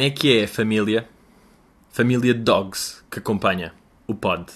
Como 0.00 0.08
é 0.08 0.10
que 0.12 0.38
é, 0.38 0.46
família? 0.46 1.06
Família 1.90 2.32
de 2.32 2.40
dogs 2.40 3.04
que 3.10 3.18
acompanha 3.18 3.74
o 4.06 4.14
pod. 4.14 4.50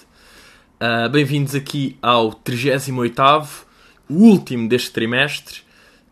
Uh, 0.81 1.07
Bem-vindos 1.11 1.55
aqui 1.55 1.99
ao 2.01 2.33
38 2.33 3.23
o 4.09 4.15
último 4.15 4.67
deste 4.67 4.91
trimestre. 4.91 5.57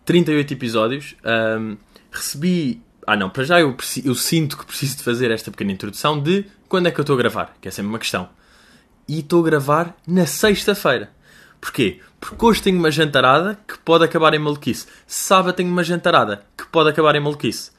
38 0.05 0.53
episódios. 0.53 1.17
Um, 1.25 1.79
recebi... 2.11 2.83
Ah 3.07 3.17
não, 3.17 3.31
para 3.31 3.45
já 3.45 3.59
eu, 3.59 3.75
eu 4.05 4.15
sinto 4.15 4.59
que 4.59 4.67
preciso 4.67 4.99
de 4.99 5.03
fazer 5.03 5.31
esta 5.31 5.51
pequena 5.51 5.73
introdução 5.73 6.21
de 6.21 6.45
quando 6.69 6.89
é 6.89 6.91
que 6.91 7.01
eu 7.01 7.03
estou 7.03 7.15
a 7.15 7.19
gravar, 7.19 7.57
que 7.59 7.69
é 7.69 7.71
sempre 7.71 7.89
uma 7.89 7.99
questão. 7.99 8.29
E 9.09 9.21
estou 9.21 9.41
a 9.41 9.47
gravar 9.47 9.97
na 10.07 10.27
sexta-feira. 10.27 11.11
Porquê? 11.59 12.01
Porque 12.21 12.45
hoje 12.45 12.61
tenho 12.61 12.79
uma 12.79 12.91
jantarada 12.91 13.59
que 13.67 13.79
pode 13.79 14.05
acabar 14.05 14.35
em 14.35 14.39
maluquice. 14.39 14.87
Sábado 15.07 15.55
tenho 15.55 15.71
uma 15.71 15.83
jantarada 15.83 16.45
que 16.55 16.67
pode 16.67 16.91
acabar 16.91 17.15
em 17.15 17.21
maluquice. 17.21 17.71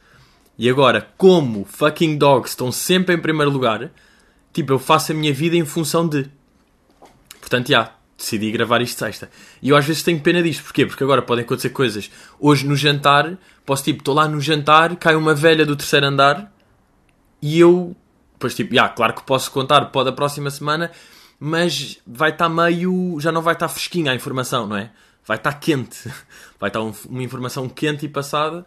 E 0.58 0.70
agora, 0.70 1.08
como 1.18 1.66
fucking 1.66 2.18
dogs 2.18 2.52
estão 2.52 2.72
sempre 2.72 3.16
em 3.16 3.20
primeiro 3.20 3.52
lugar, 3.52 3.90
tipo, 4.52 4.74
eu 4.74 4.80
faço 4.80 5.12
a 5.12 5.16
minha 5.16 5.34
vida 5.34 5.56
em 5.56 5.66
função 5.66 6.08
de. 6.08 6.30
Portanto, 7.40 7.70
já, 7.70 7.92
decidi 8.18 8.52
gravar 8.52 8.82
isto 8.82 8.98
sexta. 9.00 9.30
E 9.62 9.70
eu 9.70 9.76
às 9.76 9.86
vezes 9.86 10.04
tenho 10.04 10.20
pena 10.20 10.42
disto. 10.42 10.64
Porquê? 10.64 10.86
Porque 10.86 11.04
agora 11.04 11.22
podem 11.22 11.44
acontecer 11.44 11.70
coisas. 11.70 12.10
Hoje 12.40 12.66
no 12.68 12.76
jantar, 12.76 13.38
posso 13.66 13.84
tipo, 13.84 14.00
estou 14.00 14.14
lá 14.14 14.28
no 14.28 14.40
jantar, 14.40 14.96
cai 14.96 15.16
uma 15.16 15.34
velha 15.34 15.66
do 15.66 15.76
terceiro 15.76 16.06
andar 16.06 16.54
e 17.42 17.60
eu. 17.60 17.96
Pois 18.40 18.54
tipo, 18.56 18.74
já, 18.76 18.90
claro 18.90 19.14
que 19.14 19.24
posso 19.24 19.50
contar, 19.52 19.86
pode 19.86 20.10
a 20.10 20.14
próxima 20.14 20.50
semana, 20.52 20.92
mas 21.40 22.00
vai 22.06 22.30
estar 22.30 22.50
meio. 22.50 23.18
Já 23.20 23.32
não 23.32 23.42
vai 23.42 23.54
estar 23.54 23.68
fresquinha 23.70 24.12
a 24.12 24.16
informação, 24.16 24.68
não 24.68 24.78
é? 24.78 24.92
Vai 25.26 25.38
estar 25.38 25.54
quente. 25.54 26.10
Vai 26.60 26.70
estar 26.70 26.82
um- 26.82 26.94
uma 27.10 27.24
informação 27.24 27.68
quente 27.68 28.06
e 28.06 28.10
passada. 28.10 28.66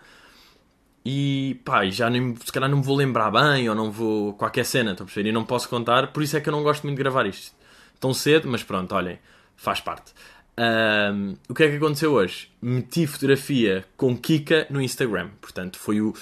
E 1.09 1.61
pá, 1.65 1.85
e 1.85 1.93
já 1.93 2.11
nem, 2.11 2.35
se 2.35 2.51
calhar 2.51 2.69
não 2.69 2.79
me 2.79 2.83
vou 2.83 2.97
lembrar 2.97 3.31
bem 3.31 3.69
ou 3.69 3.77
não 3.77 3.93
vou. 3.93 4.35
qualquer 4.35 4.65
cena, 4.65 4.91
estão 4.91 5.05
a 5.05 5.07
perceber? 5.07 5.29
E 5.29 5.33
não 5.33 5.45
posso 5.45 5.69
contar, 5.69 6.09
por 6.09 6.21
isso 6.21 6.37
é 6.37 6.41
que 6.41 6.49
eu 6.49 6.53
não 6.53 6.65
gosto 6.65 6.83
muito 6.83 6.97
de 6.97 7.03
gravar 7.05 7.27
isto 7.27 7.55
tão 8.01 8.13
cedo, 8.13 8.49
mas 8.49 8.65
pronto, 8.65 8.93
olhem, 8.93 9.17
faz 9.55 9.79
parte. 9.79 10.13
Ahm, 10.57 11.35
o 11.49 11.55
que 11.55 11.63
é 11.63 11.69
que 11.71 11.77
aconteceu 11.77 12.13
hoje? 12.13 12.51
Meti 12.61 13.07
fotografia 13.07 13.85
com 13.97 14.17
Kika 14.17 14.67
no 14.69 14.83
Instagram, 14.83 15.31
portanto 15.41 15.79
foi 15.79 16.01
o, 16.01 16.13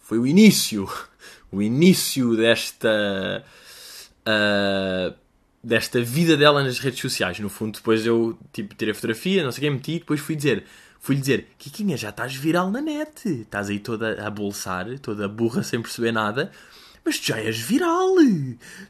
foi 0.00 0.18
o 0.18 0.26
início, 0.26 0.88
o 1.52 1.60
início 1.60 2.34
desta. 2.34 3.44
ah, 4.24 5.12
desta 5.62 6.00
vida 6.02 6.36
dela 6.36 6.62
nas 6.62 6.78
redes 6.78 7.00
sociais. 7.00 7.38
No 7.40 7.48
fundo, 7.48 7.76
depois 7.76 8.04
eu 8.06 8.38
tipo, 8.52 8.74
tirei 8.74 8.92
a 8.92 8.94
fotografia, 8.94 9.42
não 9.42 9.52
sei 9.52 9.68
o 9.68 9.70
que, 9.70 9.70
meti, 9.70 9.98
depois 9.98 10.20
fui 10.20 10.36
dizer, 10.36 10.64
fui 11.04 11.16
dizer, 11.16 11.48
Kikinha, 11.58 11.98
já 11.98 12.08
estás 12.08 12.34
viral 12.34 12.70
na 12.70 12.80
net, 12.80 13.28
estás 13.28 13.68
aí 13.68 13.78
toda 13.78 14.26
a 14.26 14.30
bolsar, 14.30 14.98
toda 15.00 15.28
burra 15.28 15.62
sem 15.62 15.82
perceber 15.82 16.12
nada, 16.12 16.50
mas 17.04 17.18
tu 17.18 17.26
já 17.26 17.38
és 17.38 17.60
viral, 17.60 18.14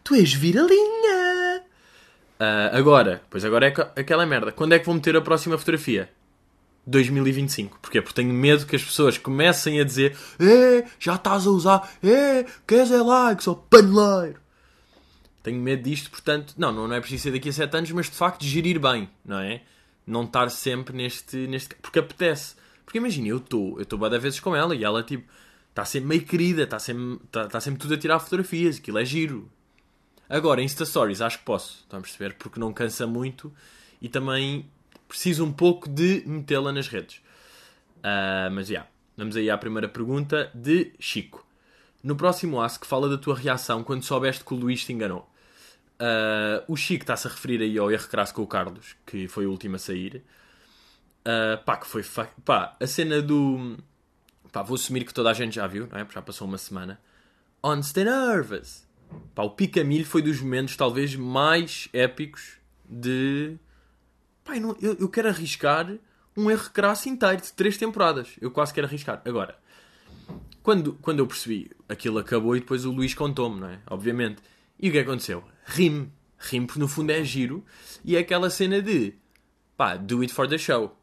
tu 0.05 0.15
és 0.15 0.33
viralinha. 0.33 1.65
Ah, 2.39 2.71
agora, 2.73 3.21
pois 3.29 3.45
agora 3.45 3.67
é 3.67 4.01
aquela 4.01 4.25
merda, 4.25 4.53
quando 4.53 4.75
é 4.75 4.79
que 4.79 4.87
vou 4.87 4.95
meter 4.95 5.17
a 5.17 5.21
próxima 5.21 5.59
fotografia? 5.59 6.09
2025. 6.87 7.81
Porquê? 7.83 8.01
Porque 8.01 8.15
tenho 8.15 8.33
medo 8.33 8.65
que 8.65 8.77
as 8.77 8.85
pessoas 8.85 9.19
comecem 9.19 9.81
a 9.81 9.85
dizer 9.85 10.17
É, 10.39 10.85
já 11.01 11.17
estás 11.17 11.49
a 11.49 11.51
usar, 11.51 11.91
é, 12.01 12.47
queres 12.65 12.93
é 12.93 13.03
likes, 13.03 13.49
ó 13.49 13.55
paneleiro. 13.55 14.39
Tenho 15.43 15.61
medo 15.61 15.83
disto, 15.83 16.13
portanto, 16.13 16.55
não, 16.57 16.71
não 16.71 16.95
é 16.95 17.01
preciso 17.01 17.25
ser 17.25 17.33
daqui 17.33 17.49
a 17.49 17.53
7 17.53 17.77
anos, 17.77 17.91
mas 17.91 18.07
de 18.07 18.15
facto 18.15 18.45
gerir 18.45 18.79
bem, 18.79 19.11
não 19.25 19.41
é? 19.41 19.63
Não 20.07 20.25
estar 20.25 20.51
sempre 20.51 20.97
neste. 20.97 21.37
neste 21.47 21.75
porque 21.77 21.99
apetece. 21.99 22.57
Porque 22.85 22.99
imagina, 22.99 23.29
eu 23.29 23.39
estou, 23.39 23.77
eu 23.77 23.83
estou 23.83 23.99
várias 23.99 24.23
vezes 24.23 24.41
com 24.41 24.55
ela 24.55 24.75
e 24.75 24.85
ela, 24.85 25.03
tipo, 25.03 25.27
está 25.71 25.85
sempre 25.85 26.09
meio 26.09 26.25
querida, 26.25 26.65
está 26.65 26.79
sempre, 26.79 27.25
está, 27.25 27.45
está 27.45 27.61
sempre 27.61 27.81
tudo 27.81 27.95
a 27.95 27.99
tirar 27.99 28.19
fotografias, 28.21 28.79
aquilo 28.79 28.99
é 28.99 29.05
giro. 29.05 29.51
Agora, 30.29 30.63
Insta 30.63 30.85
Stories, 30.85 31.21
acho 31.21 31.39
que 31.39 31.45
posso, 31.45 31.81
estão 31.81 31.99
a 31.99 32.03
perceber? 32.03 32.35
Porque 32.35 32.61
não 32.61 32.73
cansa 32.73 33.07
muito 33.07 33.53
e 34.01 34.09
também 34.09 34.69
preciso 35.09 35.45
um 35.45 35.53
pouco 35.53 35.89
de 35.89 36.23
metê-la 36.27 36.73
nas 36.73 36.89
redes. 36.89 37.21
Ah, 38.03 38.51
mas 38.53 38.69
já, 38.69 38.87
vamos 39.17 39.37
aí 39.37 39.51
à 39.51 39.57
primeira 39.57 39.89
pergunta 39.89 40.51
de 40.55 40.93
Chico. 40.99 41.47
No 42.03 42.17
próximo 42.17 42.61
Ask, 42.61 42.85
fala 42.85 43.09
da 43.09 43.17
tua 43.17 43.35
reação 43.35 43.83
quando 43.83 44.03
soubeste 44.03 44.45
que 44.45 44.53
o 44.53 44.57
Luís 44.57 44.85
te 44.85 44.93
enganou. 44.93 45.29
Ah, 45.99 46.65
o 46.69 46.77
Chico 46.77 47.03
está-se 47.05 47.27
a 47.27 47.31
referir 47.31 47.61
aí 47.63 47.79
ao 47.79 47.91
erro 47.91 48.09
crasso 48.09 48.35
com 48.35 48.43
o 48.43 48.47
Carlos, 48.47 48.97
que 49.07 49.29
foi 49.29 49.47
o 49.47 49.51
último 49.51 49.77
a 49.77 49.79
sair. 49.79 50.23
Ah, 51.25 51.61
pá, 51.65 51.77
que 51.77 51.87
foi. 51.87 52.03
fa- 52.03 52.29
Pá, 52.45 52.77
a 52.81 52.87
cena 52.87 53.21
do. 53.23 53.77
Pá, 54.53 54.63
vou 54.63 54.75
assumir 54.77 55.05
que 55.05 55.15
toda 55.15 55.31
a 55.31 55.35
gente 55.35 55.55
já 55.57 55.67
viu, 55.67 55.89
não 55.91 55.99
é? 55.99 56.07
Já 56.13 56.23
passou 56.23 56.47
uma 56.47 56.59
semana. 56.59 57.01
On 57.63 57.81
the 57.81 58.05
nervous. 58.05 58.87
Pá, 59.35 59.43
o 59.43 59.51
Picamilho 59.51 60.05
foi 60.05 60.23
dos 60.23 60.41
momentos 60.41 60.77
talvez 60.77 61.15
mais 61.17 61.89
épicos 61.93 62.59
de. 62.89 63.57
Pá, 64.45 64.57
eu, 64.57 64.61
não- 64.61 64.77
eu- 64.81 64.97
eu 65.01 65.09
quero 65.09 65.29
arriscar 65.29 65.91
um 66.37 66.51
erro 66.51 66.69
crasso 66.71 67.09
inteiro 67.09 67.41
de 67.41 67.53
três 67.53 67.77
temporadas. 67.77 68.29
Eu 68.41 68.51
quase 68.51 68.75
quero 68.75 68.87
arriscar. 68.87 69.23
Agora, 69.25 69.57
quando, 70.63 70.95
quando 70.95 71.21
eu 71.21 71.27
percebi, 71.27 71.71
aquilo 71.89 72.19
acabou 72.19 72.57
e 72.57 72.61
depois 72.61 72.85
o 72.85 72.91
Luís 72.93 73.15
contou-me, 73.15 73.61
não 73.61 73.69
é? 73.69 73.79
Obviamente. 73.89 74.43
E 74.79 74.89
o 74.89 74.93
que 74.93 74.99
aconteceu? 74.99 75.45
Rime. 75.65 76.13
Rime 76.39 76.67
no 76.77 76.89
fundo 76.89 77.11
é 77.11 77.23
giro. 77.25 77.65
E 78.05 78.17
é 78.17 78.21
aquela 78.21 78.51
cena 78.51 78.83
de 78.83 79.15
pá, 79.77 79.97
do 79.97 80.21
it 80.21 80.33
for 80.33 80.49
the 80.49 80.59
show. 80.59 80.97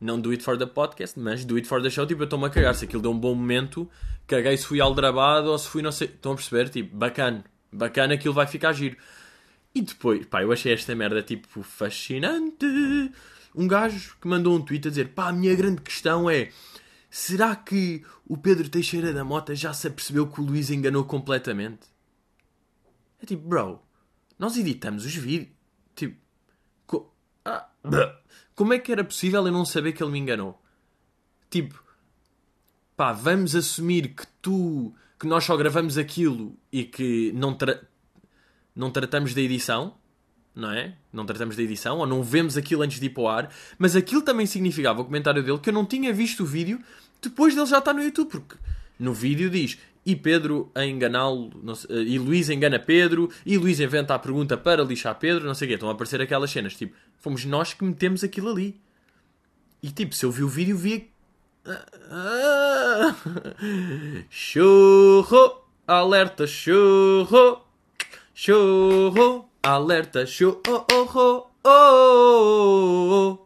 Não 0.00 0.20
do 0.20 0.30
it 0.30 0.42
for 0.42 0.58
the 0.58 0.66
podcast, 0.66 1.18
mas 1.18 1.44
do 1.44 1.56
it 1.56 1.66
for 1.66 1.80
the 1.80 1.88
show. 1.88 2.06
Tipo, 2.06 2.22
eu 2.22 2.24
estou-me 2.24 2.46
a 2.46 2.50
cagar. 2.50 2.74
Se 2.74 2.84
aquilo 2.84 3.02
deu 3.02 3.12
um 3.12 3.18
bom 3.18 3.34
momento, 3.34 3.88
caguei 4.26 4.56
se 4.56 4.66
fui 4.66 4.80
aldrabado 4.80 5.50
ou 5.50 5.58
se 5.58 5.68
fui 5.68 5.80
não 5.80 5.92
sei. 5.92 6.08
Estão 6.08 6.32
a 6.32 6.34
perceber? 6.34 6.68
Tipo, 6.68 6.96
bacana. 6.96 7.44
Bacana, 7.72 8.14
aquilo 8.14 8.34
vai 8.34 8.46
ficar 8.46 8.72
giro. 8.72 8.96
E 9.74 9.80
depois, 9.80 10.26
pá, 10.26 10.42
eu 10.42 10.52
achei 10.52 10.72
esta 10.72 10.94
merda 10.94 11.22
tipo 11.22 11.62
fascinante. 11.62 12.66
Um 13.54 13.66
gajo 13.66 14.16
que 14.20 14.28
mandou 14.28 14.56
um 14.56 14.60
tweet 14.60 14.88
a 14.88 14.90
dizer: 14.90 15.08
pá, 15.08 15.28
a 15.28 15.32
minha 15.32 15.54
grande 15.54 15.80
questão 15.80 16.28
é. 16.28 16.50
Será 17.08 17.54
que 17.54 18.02
o 18.26 18.38
Pedro 18.38 18.68
Teixeira 18.68 19.12
da 19.12 19.22
Mota 19.22 19.54
já 19.54 19.72
se 19.74 19.86
apercebeu 19.86 20.26
que 20.26 20.40
o 20.40 20.44
Luís 20.44 20.70
enganou 20.70 21.04
completamente? 21.04 21.91
É 23.22 23.26
tipo, 23.26 23.46
bro, 23.48 23.80
nós 24.38 24.56
editamos 24.56 25.04
os 25.04 25.14
vídeos. 25.14 25.50
Tipo, 25.94 26.16
co- 26.86 27.12
ah, 27.44 27.68
como 28.56 28.72
é 28.72 28.78
que 28.78 28.90
era 28.90 29.04
possível 29.04 29.46
eu 29.46 29.52
não 29.52 29.64
saber 29.64 29.92
que 29.92 30.02
ele 30.02 30.10
me 30.12 30.18
enganou? 30.18 30.60
Tipo, 31.48 31.82
pá, 32.96 33.12
vamos 33.12 33.54
assumir 33.54 34.08
que 34.14 34.26
tu, 34.40 34.92
que 35.18 35.26
nós 35.26 35.44
só 35.44 35.56
gravamos 35.56 35.96
aquilo 35.98 36.56
e 36.72 36.84
que 36.84 37.30
não, 37.32 37.54
tra- 37.54 37.82
não 38.74 38.90
tratamos 38.90 39.34
da 39.34 39.40
edição, 39.40 39.94
não 40.54 40.70
é? 40.72 40.96
Não 41.12 41.24
tratamos 41.24 41.54
da 41.56 41.62
edição, 41.62 41.98
ou 41.98 42.06
não 42.06 42.22
vemos 42.22 42.56
aquilo 42.56 42.82
antes 42.82 42.98
de 42.98 43.06
ir 43.06 43.10
para 43.10 43.22
o 43.22 43.28
ar, 43.28 43.54
mas 43.78 43.94
aquilo 43.94 44.22
também 44.22 44.46
significava, 44.46 45.00
o 45.00 45.04
comentário 45.04 45.42
dele, 45.42 45.58
que 45.58 45.68
eu 45.68 45.74
não 45.74 45.84
tinha 45.86 46.12
visto 46.12 46.42
o 46.42 46.46
vídeo 46.46 46.82
depois 47.20 47.54
dele 47.54 47.66
já 47.66 47.78
estar 47.78 47.92
no 47.92 48.02
YouTube, 48.02 48.30
porque 48.30 48.56
no 48.98 49.12
vídeo 49.14 49.48
diz 49.48 49.78
e 50.04 50.16
Pedro 50.16 50.70
a 50.74 50.84
enganá-lo, 50.84 51.50
sei, 51.76 52.02
e 52.08 52.18
Luís 52.18 52.50
engana 52.50 52.78
Pedro, 52.78 53.30
e 53.46 53.56
Luís 53.56 53.78
inventa 53.80 54.14
a 54.14 54.18
pergunta 54.18 54.56
para 54.56 54.82
lixar 54.82 55.18
Pedro, 55.18 55.46
não 55.46 55.54
sei 55.54 55.66
o 55.66 55.68
quê. 55.68 55.74
Estão 55.74 55.88
a 55.88 55.92
aparecer 55.92 56.20
aquelas 56.20 56.50
cenas, 56.50 56.74
tipo, 56.74 56.94
fomos 57.18 57.44
nós 57.44 57.72
que 57.72 57.84
metemos 57.84 58.24
aquilo 58.24 58.50
ali. 58.50 58.80
E 59.82 59.90
tipo, 59.90 60.14
se 60.14 60.24
eu 60.24 60.30
vi 60.30 60.42
o 60.42 60.48
vídeo, 60.48 60.76
vi. 60.76 61.10
Ah, 62.10 63.14
Churro, 64.28 65.62
alerta, 65.86 66.46
churro, 66.46 67.62
churro, 68.34 69.48
alerta, 69.62 70.26
churro, 70.26 70.60
oh. 71.64 73.38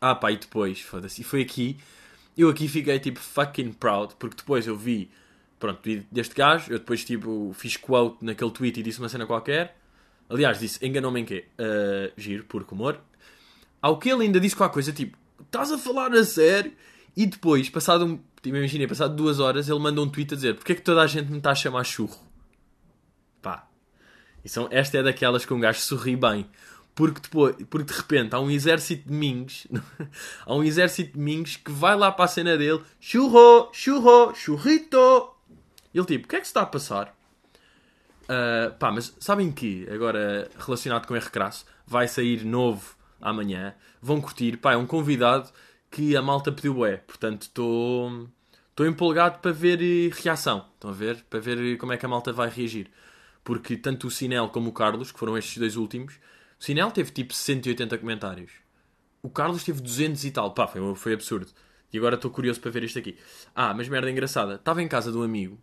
Ah 0.00 0.14
pá, 0.14 0.32
e 0.32 0.36
depois, 0.36 0.80
foda-se, 0.80 1.20
e 1.20 1.24
foi 1.24 1.42
aqui, 1.42 1.76
eu 2.36 2.48
aqui 2.48 2.66
fiquei 2.66 2.98
tipo 2.98 3.20
fucking 3.20 3.72
proud, 3.72 4.14
porque 4.18 4.36
depois 4.36 4.66
eu 4.66 4.76
vi, 4.76 5.10
pronto, 5.62 5.80
deste 6.10 6.34
gajo, 6.34 6.72
eu 6.72 6.80
depois 6.80 7.04
tipo 7.04 7.52
fiz 7.54 7.76
quote 7.76 8.24
naquele 8.24 8.50
tweet 8.50 8.80
e 8.80 8.82
disse 8.82 8.98
uma 8.98 9.08
cena 9.08 9.24
qualquer, 9.24 9.78
aliás, 10.28 10.58
disse, 10.58 10.84
enganou-me 10.84 11.20
em 11.20 11.24
quê? 11.24 11.44
Ah, 11.56 12.10
giro, 12.16 12.42
por 12.44 12.66
humor. 12.72 12.98
Ao 13.80 13.96
que 13.96 14.08
ele 14.08 14.24
ainda 14.24 14.40
disse 14.40 14.56
qualquer 14.56 14.74
coisa, 14.74 14.92
tipo, 14.92 15.16
estás 15.40 15.70
a 15.70 15.78
falar 15.78 16.12
a 16.12 16.24
sério? 16.24 16.72
E 17.16 17.26
depois, 17.26 17.70
passado 17.70 18.04
um, 18.04 18.18
tipo, 18.42 18.56
imaginei, 18.56 18.88
passado 18.88 19.14
duas 19.14 19.38
horas, 19.38 19.68
ele 19.68 19.78
manda 19.78 20.00
um 20.00 20.08
tweet 20.08 20.34
a 20.34 20.36
dizer, 20.36 20.56
porque 20.56 20.72
é 20.72 20.74
que 20.74 20.82
toda 20.82 21.00
a 21.00 21.06
gente 21.06 21.30
me 21.30 21.38
está 21.38 21.52
a 21.52 21.54
chamar 21.54 21.84
churro? 21.84 22.18
Pá, 23.40 23.68
e 24.44 24.48
são, 24.48 24.66
esta 24.72 24.98
é 24.98 25.02
daquelas 25.02 25.44
que 25.44 25.54
um 25.54 25.60
gajo 25.60 25.78
sorri 25.78 26.16
bem. 26.16 26.44
Porque, 26.92 27.20
depois, 27.20 27.56
porque 27.70 27.92
de 27.92 27.98
repente 27.98 28.34
há 28.34 28.40
um 28.40 28.50
exército 28.50 29.08
de 29.08 29.14
mingos, 29.14 29.66
há 30.44 30.54
um 30.54 30.64
exército 30.64 31.12
de 31.12 31.20
mingos 31.20 31.56
que 31.56 31.70
vai 31.70 31.96
lá 31.96 32.10
para 32.10 32.24
a 32.24 32.28
cena 32.28 32.56
dele, 32.58 32.82
churro, 33.00 33.70
churro, 33.72 34.34
churrito. 34.34 35.31
Ele 35.94 36.06
tipo, 36.06 36.26
o 36.26 36.28
que 36.28 36.36
é 36.36 36.40
que 36.40 36.46
se 36.46 36.50
está 36.50 36.62
a 36.62 36.66
passar? 36.66 37.14
Ah, 38.28 38.74
pá, 38.78 38.90
mas 38.90 39.14
sabem 39.20 39.52
que, 39.52 39.86
agora 39.90 40.50
relacionado 40.58 41.06
com 41.06 41.14
R 41.14 41.30
Crasso, 41.30 41.66
vai 41.86 42.08
sair 42.08 42.44
novo 42.44 42.96
amanhã. 43.20 43.74
Vão 44.00 44.20
curtir, 44.20 44.56
pá, 44.56 44.72
é 44.72 44.76
um 44.76 44.86
convidado 44.86 45.50
que 45.90 46.16
a 46.16 46.22
malta 46.22 46.50
pediu 46.52 46.84
é. 46.86 46.96
Portanto, 46.96 47.42
estou 47.42 48.28
Estou 48.70 48.86
empolgado 48.86 49.38
para 49.40 49.52
ver 49.52 49.82
eh, 49.82 50.10
reação. 50.22 50.66
Estão 50.74 50.90
a 50.90 50.94
ver? 50.94 51.22
Para 51.28 51.40
ver 51.40 51.58
eh, 51.58 51.76
como 51.76 51.92
é 51.92 51.98
que 51.98 52.06
a 52.06 52.08
malta 52.08 52.32
vai 52.32 52.48
reagir. 52.48 52.90
Porque 53.44 53.76
tanto 53.76 54.06
o 54.06 54.10
Sinel 54.10 54.48
como 54.48 54.70
o 54.70 54.72
Carlos, 54.72 55.12
que 55.12 55.18
foram 55.18 55.36
estes 55.36 55.58
dois 55.58 55.76
últimos, 55.76 56.14
o 56.58 56.64
Sinel 56.64 56.90
teve 56.90 57.10
tipo 57.10 57.34
180 57.34 57.98
comentários. 57.98 58.50
O 59.22 59.28
Carlos 59.28 59.62
teve 59.62 59.82
200 59.82 60.24
e 60.24 60.30
tal. 60.30 60.54
Pá, 60.54 60.66
foi, 60.66 60.94
foi 60.96 61.12
absurdo. 61.12 61.48
E 61.92 61.98
agora 61.98 62.14
estou 62.14 62.30
curioso 62.30 62.60
para 62.60 62.70
ver 62.70 62.84
isto 62.84 62.98
aqui. 62.98 63.18
Ah, 63.54 63.74
mas 63.74 63.88
merda 63.90 64.10
engraçada. 64.10 64.54
Estava 64.54 64.82
em 64.82 64.88
casa 64.88 65.12
de 65.12 65.18
um 65.18 65.22
amigo 65.22 65.58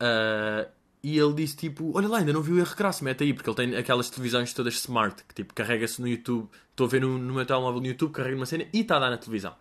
uh, 0.00 0.70
e 1.02 1.18
ele 1.18 1.32
disse 1.34 1.56
tipo: 1.56 1.92
Olha 1.96 2.08
lá, 2.08 2.18
ainda 2.18 2.32
não 2.32 2.42
viu 2.42 2.56
o 2.56 2.58
erro 2.58 2.74
crasso, 2.76 3.04
mete 3.04 3.24
aí, 3.24 3.32
porque 3.32 3.48
ele 3.48 3.56
tem 3.56 3.76
aquelas 3.76 4.10
televisões 4.10 4.52
todas 4.52 4.74
smart 4.74 5.24
que 5.24 5.34
tipo 5.34 5.54
carrega-se 5.54 6.00
no 6.00 6.08
YouTube. 6.08 6.48
Estou 6.70 6.86
a 6.86 6.90
ver 6.90 7.00
no, 7.00 7.18
no 7.18 7.34
meu 7.34 7.46
telemóvel 7.46 7.80
no 7.80 7.86
YouTube, 7.86 8.12
carrega 8.12 8.36
uma 8.36 8.46
cena 8.46 8.66
e 8.72 8.80
está 8.80 8.96
a 8.96 9.00
dar 9.00 9.10
na 9.10 9.18
televisão. 9.18 9.54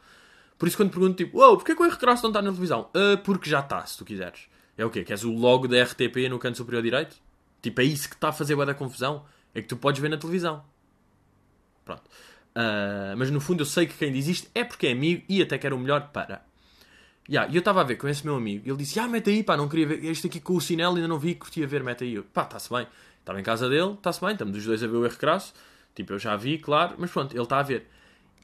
Por 0.57 0.67
isso, 0.67 0.77
quando 0.77 0.91
pergunto 0.91 1.15
tipo: 1.15 1.39
Uou, 1.39 1.57
porquê 1.57 1.75
que 1.75 1.81
o 1.81 1.85
erro 1.85 1.97
crasso 1.97 2.23
não 2.23 2.29
está 2.29 2.41
na 2.41 2.49
televisão? 2.49 2.89
Uh, 2.95 3.17
porque 3.23 3.49
já 3.49 3.61
está, 3.61 3.85
se 3.85 3.97
tu 3.97 4.03
quiseres. 4.03 4.47
É 4.77 4.85
o 4.85 4.89
quê? 4.89 5.03
Queres 5.03 5.23
o 5.23 5.31
logo 5.31 5.67
da 5.67 5.81
RTP 5.83 6.29
no 6.29 6.39
canto 6.39 6.57
superior 6.57 6.81
direito? 6.81 7.17
Tipo, 7.61 7.81
é 7.81 7.83
isso 7.83 8.07
que 8.07 8.15
está 8.15 8.29
a 8.29 8.33
fazer 8.33 8.55
da 8.65 8.73
confusão? 8.73 9.25
É 9.53 9.61
que 9.61 9.67
tu 9.67 9.75
podes 9.75 10.01
ver 10.01 10.09
na 10.09 10.17
televisão. 10.17 10.63
Pronto. 11.83 12.03
Uh, 12.55 13.15
mas 13.17 13.29
no 13.29 13.39
fundo 13.41 13.61
eu 13.61 13.65
sei 13.65 13.85
que 13.85 13.93
quem 13.93 14.11
diz 14.11 14.27
isto 14.27 14.49
é 14.55 14.63
porque 14.63 14.87
é 14.87 14.91
amigo 14.91 15.23
e 15.27 15.41
até 15.41 15.57
quer 15.57 15.73
o 15.73 15.77
melhor 15.77 16.09
para. 16.11 16.45
Yeah, 17.29 17.51
e 17.51 17.55
eu 17.55 17.59
estava 17.59 17.81
a 17.81 17.83
ver 17.83 17.95
com 17.97 18.07
esse 18.07 18.25
meu 18.25 18.35
amigo 18.35 18.67
ele 18.67 18.77
disse: 18.77 18.99
Ah, 18.99 19.07
mete 19.07 19.29
aí, 19.29 19.43
pá, 19.43 19.55
não 19.55 19.69
queria 19.69 19.85
ver 19.85 20.03
este 20.05 20.25
aqui 20.25 20.39
com 20.39 20.55
o 20.55 20.61
Sinel, 20.61 20.95
ainda 20.95 21.07
não 21.07 21.19
vi, 21.19 21.35
curtia 21.35 21.67
ver, 21.67 21.83
mete 21.83 22.03
aí. 22.03 22.15
Eu, 22.15 22.23
pá, 22.23 22.41
está-se 22.41 22.69
bem. 22.73 22.87
Estava 23.19 23.39
em 23.39 23.43
casa 23.43 23.69
dele, 23.69 23.93
está-se 23.93 24.19
bem, 24.19 24.31
estamos 24.31 24.57
os 24.57 24.65
dois 24.65 24.83
a 24.83 24.87
ver 24.87 24.95
o 24.95 25.05
erro 25.05 25.17
crasso. 25.17 25.53
Tipo, 25.93 26.13
eu 26.13 26.19
já 26.19 26.35
vi, 26.35 26.57
claro, 26.57 26.95
mas 26.97 27.11
pronto, 27.11 27.35
ele 27.35 27.43
está 27.43 27.59
a 27.59 27.63
ver. 27.63 27.87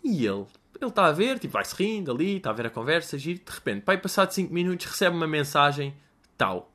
E 0.03 0.25
ele, 0.27 0.45
ele 0.79 0.89
está 0.89 1.07
a 1.07 1.11
ver, 1.11 1.39
tipo, 1.39 1.53
vai-se 1.53 1.75
rindo 1.75 2.11
ali, 2.11 2.37
está 2.37 2.51
a 2.51 2.53
ver 2.53 2.67
a 2.67 2.69
conversa, 2.69 3.17
giro. 3.17 3.39
De 3.43 3.51
repente, 3.51 3.81
pai, 3.81 3.97
passado 3.97 4.31
5 4.31 4.53
minutos, 4.53 4.85
recebe 4.85 5.15
uma 5.15 5.27
mensagem, 5.27 5.95
tal. 6.37 6.71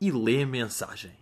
E 0.00 0.12
lê 0.12 0.42
a 0.42 0.46
mensagem 0.46 1.12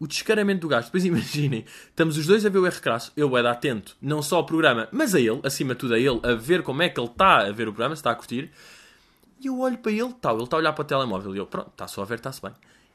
o 0.00 0.06
descaramento 0.06 0.60
do 0.60 0.68
gajo. 0.68 0.86
Depois 0.86 1.04
imaginem, 1.04 1.64
estamos 1.88 2.16
os 2.16 2.26
dois 2.26 2.46
a 2.46 2.48
ver 2.48 2.58
o 2.58 2.66
R 2.66 2.80
crasso, 2.80 3.12
eu 3.16 3.36
é 3.36 3.46
atento, 3.46 3.96
não 4.00 4.22
só 4.22 4.36
ao 4.36 4.46
programa, 4.46 4.88
mas 4.92 5.14
a 5.14 5.20
ele, 5.20 5.40
acima 5.42 5.74
de 5.74 5.80
tudo 5.80 5.94
a 5.94 5.98
ele, 5.98 6.20
a 6.22 6.34
ver 6.34 6.62
como 6.62 6.82
é 6.82 6.88
que 6.88 6.98
ele 6.98 7.08
está 7.08 7.46
a 7.46 7.52
ver 7.52 7.68
o 7.68 7.72
programa, 7.72 7.96
se 7.96 8.00
está 8.00 8.10
a 8.10 8.14
curtir. 8.14 8.50
E 9.40 9.46
eu 9.46 9.58
olho 9.60 9.78
para 9.78 9.92
ele, 9.92 10.12
tal, 10.20 10.36
ele 10.36 10.44
está 10.44 10.56
a 10.56 10.60
olhar 10.60 10.72
para 10.72 10.82
o 10.82 10.84
telemóvel 10.84 11.34
e 11.34 11.38
eu, 11.38 11.46
pronto, 11.46 11.70
está 11.70 11.86
só 11.86 12.02
a 12.02 12.04
ver, 12.04 12.16
está-se 12.16 12.42
bem. 12.42 12.52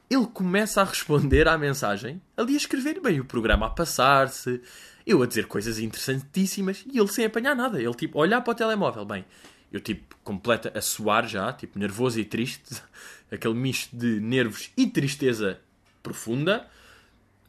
Ele 0.10 0.28
começa 0.28 0.82
a 0.82 0.84
responder 0.84 1.48
à 1.48 1.58
mensagem, 1.58 2.22
ali 2.36 2.54
a 2.54 2.58
escrever, 2.58 3.00
bem, 3.00 3.20
o 3.20 3.26
programa 3.26 3.68
a 3.68 3.70
passar-se, 3.70 4.62
eu 5.08 5.22
a 5.24 5.26
dizer 5.26 5.48
coisas 5.48 5.80
interessantíssimas 5.80 6.84
e 6.92 7.00
ele 7.00 7.08
sem 7.08 7.26
apanhar 7.26 7.56
nada. 7.56 7.82
Ele, 7.82 7.94
tipo, 7.94 8.20
olhar 8.20 8.42
para 8.42 8.52
o 8.52 8.56
telemóvel, 8.56 9.06
bem, 9.06 9.26
eu, 9.72 9.80
tipo, 9.80 10.16
completa 10.24 10.72
a 10.78 10.82
suar 10.82 11.28
já, 11.28 11.52
tipo, 11.54 11.80
nervoso 11.80 12.20
e 12.20 12.26
triste, 12.26 12.82
aquele 13.32 13.56
misto 13.56 13.96
de 13.96 14.20
nervos 14.20 14.70
e 14.78 14.86
tristeza 14.86 15.60
profunda 16.02 16.68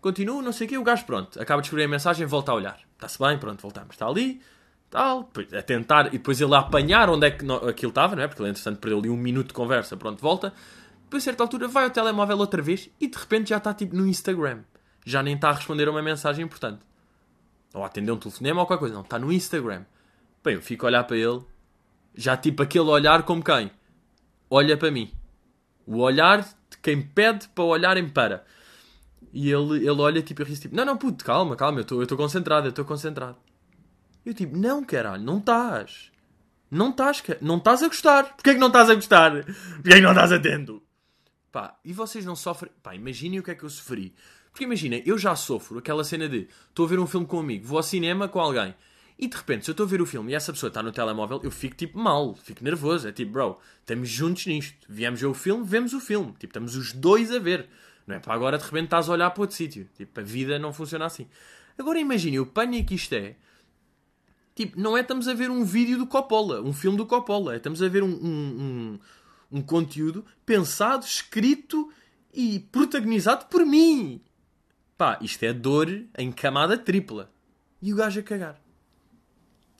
continuo, 0.05 0.43
não 0.43 0.53
sei 0.53 0.67
o 0.67 0.71
quê, 0.71 0.77
o 0.77 0.83
gajo, 0.83 1.07
pronto, 1.07 1.41
acaba 1.41 1.63
de 1.63 1.69
escrever 1.69 1.87
a 1.87 1.89
mensagem, 1.89 2.27
volta 2.27 2.53
a 2.53 2.55
olhar. 2.55 2.79
Está-se 2.95 3.19
bem, 3.19 3.39
pronto, 3.39 3.63
voltamos. 3.63 3.95
Está 3.95 4.07
ali, 4.07 4.43
tal, 4.95 5.29
a 5.53 5.61
tentar, 5.61 6.07
e 6.07 6.11
depois 6.19 6.41
ele 6.41 6.55
a 6.55 6.61
apanhar 6.61 7.11
onde 7.11 7.27
é 7.27 7.31
que 7.33 7.45
aquilo 7.69 7.91
estava, 7.91 8.15
não 8.15 8.23
é? 8.23 8.29
Porque 8.29 8.41
ele, 8.41 8.51
entretanto, 8.51 8.79
perdeu 8.79 9.01
ali 9.01 9.11
um 9.11 9.17
minuto 9.17 9.49
de 9.49 9.53
conversa, 9.53 9.97
pronto, 9.97 10.23
volta. 10.23 10.55
Depois, 11.03 11.21
a 11.21 11.25
certa 11.25 11.43
altura, 11.43 11.67
vai 11.67 11.83
ao 11.83 11.91
telemóvel 11.91 12.39
outra 12.39 12.63
vez 12.63 12.89
e 13.01 13.09
de 13.09 13.19
repente 13.19 13.49
já 13.49 13.57
está, 13.57 13.75
tipo, 13.75 13.97
no 13.97 14.07
Instagram. 14.07 14.61
Já 15.05 15.21
nem 15.21 15.35
está 15.35 15.51
a 15.51 15.53
responder 15.53 15.89
a 15.89 15.91
uma 15.91 16.01
mensagem 16.01 16.45
importante. 16.45 16.79
Ou 17.75 17.83
a 17.83 17.87
atender 17.87 18.13
um 18.13 18.17
telefonema 18.17 18.61
ou 18.61 18.67
qualquer 18.69 18.79
coisa. 18.79 18.95
Não, 18.95 19.03
está 19.03 19.19
no 19.19 19.33
Instagram. 19.33 19.83
Bem, 20.45 20.55
eu 20.55 20.63
fico 20.63 20.87
a 20.87 20.89
olhar 20.89 21.03
para 21.03 21.17
ele, 21.17 21.41
já 22.15 22.37
tipo 22.37 22.63
aquele 22.63 22.89
olhar 22.89 23.25
como 23.25 23.43
quem? 23.43 23.73
Olha 24.49 24.77
para 24.77 24.93
mim. 24.93 25.11
O 25.85 25.99
olhar 25.99 26.41
de 26.41 26.79
quem 26.81 27.03
pede 27.03 27.49
para 27.49 27.65
olharem 27.65 28.09
para. 28.09 28.45
E 29.33 29.51
ele, 29.51 29.79
ele 29.79 30.01
olha 30.01 30.23
tipo 30.23 30.43
e 30.43 30.45
diz 30.45 30.61
tipo, 30.61 30.77
não, 30.77 30.85
não, 30.85 30.97
puto, 30.97 31.25
calma, 31.25 31.57
calma, 31.57 31.81
eu 31.81 32.03
estou 32.03 32.17
concentrado, 32.17 32.69
eu 32.69 32.71
estou 32.71 32.85
concentrado. 32.85 33.37
Eu 34.25 34.35
tipo, 34.35 34.57
não, 34.57 34.85
caralho, 34.85 35.23
não 35.23 35.39
estás. 35.39 36.11
Não 36.71 36.91
estás, 36.91 37.23
não 37.41 37.59
estás 37.59 37.83
a 37.83 37.89
gostar. 37.89 38.35
Porquê 38.35 38.51
é 38.51 38.55
que 38.55 38.61
não 38.61 38.69
estás 38.69 38.91
a 38.91 38.95
gostar? 38.95 39.45
Porquê 39.45 39.93
é 39.93 39.95
que 39.97 40.01
não 40.01 40.11
estás 40.11 40.33
atento? 40.33 40.83
Pá, 41.53 41.79
e 41.85 41.93
vocês 41.93 42.25
não 42.25 42.35
sofrem... 42.35 42.73
Pá, 42.83 42.95
imaginem 42.95 43.39
o 43.39 43.43
que 43.43 43.51
é 43.51 43.55
que 43.55 43.63
eu 43.63 43.71
sofri. 43.71 44.15
Porque 44.51 44.65
imaginem, 44.65 45.03
eu 45.05 45.19
já 45.19 45.37
sofro 45.37 45.79
aquela 45.79 46.05
cena 46.05 46.29
de 46.29 46.49
estou 46.69 46.87
a 46.87 46.89
ver 46.89 46.99
um 46.99 47.07
filme 47.07 47.27
com 47.27 47.37
um 47.37 47.41
amigo, 47.41 47.67
vou 47.67 47.77
ao 47.77 47.83
cinema 47.83 48.29
com 48.29 48.41
alguém 48.41 48.75
e 49.19 49.29
de 49.29 49.37
repente, 49.37 49.65
se 49.65 49.71
eu 49.71 49.73
estou 49.73 49.87
a 49.87 49.89
ver 49.89 50.03
o 50.03 50.07
filme 50.07 50.33
e 50.33 50.35
essa 50.35 50.53
pessoa 50.53 50.69
está 50.69 50.83
no 50.83 50.91
telemóvel, 50.91 51.41
eu 51.45 51.51
fico 51.51 51.77
tipo 51.77 51.99
mal, 51.99 52.35
fico 52.35 52.65
nervoso. 52.65 53.09
É 53.09 53.13
tipo, 53.13 53.33
bro, 53.33 53.59
estamos 53.81 54.09
juntos 54.09 54.45
nisto. 54.47 54.75
Viemos 54.89 55.21
ver 55.21 55.27
o 55.27 55.35
filme, 55.35 55.65
vemos 55.65 55.93
o 55.93 56.01
filme. 56.01 56.33
Tipo, 56.33 56.47
estamos 56.47 56.75
os 56.75 56.93
dois 56.93 57.31
a 57.31 57.39
ver. 57.39 57.69
Não 58.07 58.17
é 58.17 58.19
para 58.19 58.35
agora 58.35 58.59
de 58.59 58.65
repente 58.65 58.87
estás 58.87 59.09
a 59.09 59.13
olhar 59.13 59.31
para 59.31 59.41
outro 59.41 59.57
sítio. 59.57 59.89
Tipo, 59.97 60.19
a 60.19 60.23
vida 60.23 60.59
não 60.59 60.73
funciona 60.73 61.07
assim. 61.07 61.29
Agora 61.79 61.99
imagine 61.99 62.41
o 62.41 62.47
pânico 62.47 62.89
que 62.89 62.95
isto 62.97 63.15
é. 63.15 63.37
Tipo, 64.55 64.81
não 64.81 64.97
é 64.97 65.01
estamos 65.01 65.27
a 65.27 65.35
ver 65.35 65.51
um 65.51 65.65
vídeo 65.65 65.99
do 65.99 66.07
Coppola, 66.07 66.63
um 66.63 66.73
filme 66.73 66.97
do 66.97 67.07
Coppola. 67.07 67.55
É 67.55 67.57
estamos 67.57 67.83
a 67.83 67.89
ver 67.89 68.03
um, 68.03 68.09
um, 68.09 68.99
um, 69.53 69.59
um 69.59 69.63
conteúdo 69.63 70.25
pensado, 70.47 71.05
escrito 71.05 71.93
e 72.33 72.61
protagonizado 72.61 73.47
por 73.47 73.67
mim. 73.67 74.21
Pá, 74.97 75.19
isto 75.21 75.43
é 75.43 75.53
dor 75.53 75.89
em 76.17 76.31
camada 76.31 76.79
tripla. 76.79 77.33
E 77.83 77.93
o 77.93 77.97
gajo 77.97 78.21
a 78.21 78.23
cagar. 78.23 78.61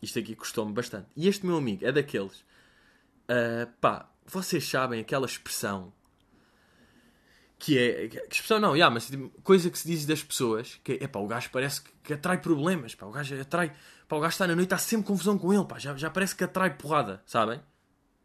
Isto 0.03 0.19
aqui 0.19 0.35
custou-me 0.35 0.73
bastante. 0.73 1.07
E 1.17 1.29
este 1.29 1.47
meu 1.47 1.57
amigo 1.57 1.87
é 1.87 1.93
daqueles. 1.93 2.41
Uh, 3.25 3.71
pá, 3.81 4.11
vocês 4.27 4.69
sabem 4.69 5.01
aquela 5.01 5.27
expressão 5.27 5.93
que 7.59 7.79
é. 7.79 8.09
Que 8.09 8.35
expressão 8.35 8.61
não, 8.61 8.75
yeah, 8.75 8.93
mas 8.93 9.07
tipo, 9.09 9.31
coisa 9.43 9.71
que 9.71 9.79
se 9.79 9.89
diz 9.89 10.05
das 10.05 10.23
pessoas 10.23 10.79
que 10.85 10.99
é 11.01 11.07
pá, 11.07 11.19
o 11.19 11.27
gajo 11.27 11.49
parece 11.51 11.81
que, 11.81 11.91
que, 12.03 12.13
atrai 12.13 12.39
problemas, 12.39 12.95
pá, 12.95 13.07
o 13.07 13.11
gajo 13.11 13.41
atrai. 13.41 13.73
Pá, 14.15 14.19
o 14.19 14.21
gajo 14.21 14.33
está 14.33 14.47
na 14.47 14.55
noite, 14.55 14.73
há 14.73 14.79
sempre 14.79 15.09
confusão 15.09 15.37
com 15.37 15.53
ele, 15.53 15.65
pá, 15.65 15.77
já, 15.77 15.97
já 15.97 16.09
parece 16.09 16.37
que 16.37 16.45
atrai 16.45 16.71
porrada, 16.77 17.21
sabem? 17.27 17.61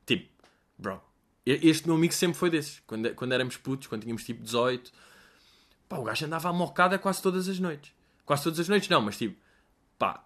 Tipo, 0.06 0.30
bro, 0.78 1.02
este 1.44 1.88
meu 1.88 1.96
amigo 1.96 2.14
sempre 2.14 2.38
foi 2.38 2.52
desses, 2.52 2.80
quando, 2.86 3.12
quando 3.16 3.32
éramos 3.32 3.58
putos, 3.58 3.88
quando 3.88 4.04
tínhamos 4.04 4.24
tipo 4.24 4.44
18, 4.44 4.92
pá, 5.88 5.98
o 5.98 6.04
gajo 6.04 6.28
andava 6.28 6.50
à 6.50 6.54
mocada 6.54 7.00
quase 7.00 7.24
todas 7.24 7.50
as 7.50 7.60
noites. 7.60 7.92
Quase 8.24 8.44
todas 8.44 8.60
as 8.60 8.70
noites, 8.70 8.88
não, 8.88 9.02
mas 9.02 9.18
tipo, 9.18 9.36
pá, 9.98 10.24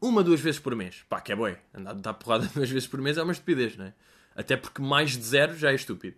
uma, 0.00 0.24
duas 0.24 0.40
vezes 0.40 0.58
por 0.58 0.74
mês, 0.74 1.04
pá, 1.08 1.20
que 1.20 1.30
é 1.30 1.36
boi, 1.36 1.56
andar 1.72 2.10
a 2.10 2.14
porrada 2.14 2.50
duas 2.52 2.68
vezes 2.68 2.88
por 2.88 3.00
mês 3.00 3.16
é 3.16 3.22
uma 3.22 3.32
estupidez, 3.32 3.76
não 3.76 3.84
é? 3.84 3.94
Até 4.34 4.56
porque 4.56 4.82
mais 4.82 5.12
de 5.12 5.22
zero 5.22 5.56
já 5.56 5.70
é 5.70 5.76
estúpido. 5.76 6.16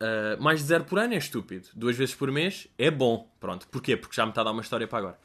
Uh, 0.00 0.40
mais 0.40 0.60
de 0.60 0.66
zero 0.66 0.84
por 0.84 1.00
ano 1.00 1.14
é 1.14 1.18
estúpido. 1.18 1.66
Duas 1.74 1.96
vezes 1.96 2.14
por 2.14 2.30
mês 2.30 2.68
é 2.78 2.88
bom. 2.88 3.28
Pronto. 3.40 3.66
Porquê? 3.66 3.96
Porque 3.96 4.14
já 4.14 4.24
me 4.24 4.30
está 4.30 4.42
a 4.42 4.44
dar 4.44 4.52
uma 4.52 4.62
história 4.62 4.86
para 4.86 4.98
agora. 4.98 5.18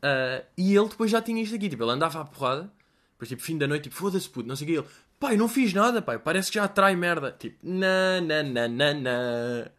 Uh, 0.00 0.44
e 0.56 0.74
ele 0.74 0.88
depois 0.88 1.10
já 1.10 1.20
tinha 1.20 1.42
isto 1.42 1.54
aqui. 1.54 1.68
Tipo, 1.68 1.84
ele 1.84 1.92
andava 1.92 2.20
à 2.20 2.24
porrada. 2.24 2.72
Depois, 3.12 3.28
tipo, 3.28 3.42
fim 3.42 3.58
da 3.58 3.66
noite, 3.66 3.84
tipo, 3.84 3.96
foda-se 3.96 4.28
puto, 4.28 4.48
não 4.48 4.56
sei 4.56 4.66
o 4.66 4.70
que. 4.70 4.76
Ele, 4.78 4.86
pai, 5.18 5.36
não 5.36 5.48
fiz 5.48 5.72
nada, 5.72 6.00
pai. 6.00 6.18
Parece 6.18 6.50
que 6.50 6.54
já 6.56 6.64
atrai 6.64 6.96
merda. 6.96 7.32
Tipo, 7.32 7.58
não, 7.62 8.20
não, 8.22 8.42
não, 8.42 8.68
não, 8.68 9.00
não. 9.00 9.70